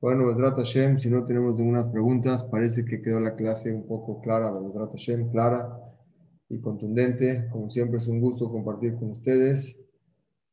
[0.00, 4.20] Bueno, Vedrat Hashem, si no tenemos ninguna preguntas, parece que quedó la clase un poco
[4.20, 5.74] clara, Vedrat Hashem, clara
[6.50, 7.48] y contundente.
[7.50, 9.74] Como siempre, es un gusto compartir con ustedes.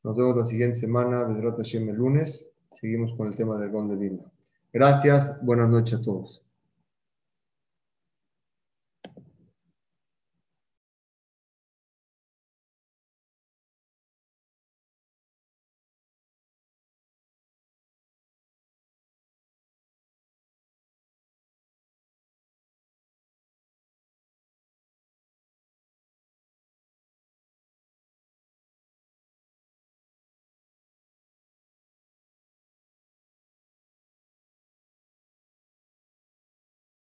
[0.03, 3.87] Nos vemos la siguiente semana, Vedrat Hashem, el lunes seguimos con el tema del gol
[3.87, 4.19] de.
[4.71, 6.42] Gracias, buenas noches a todos.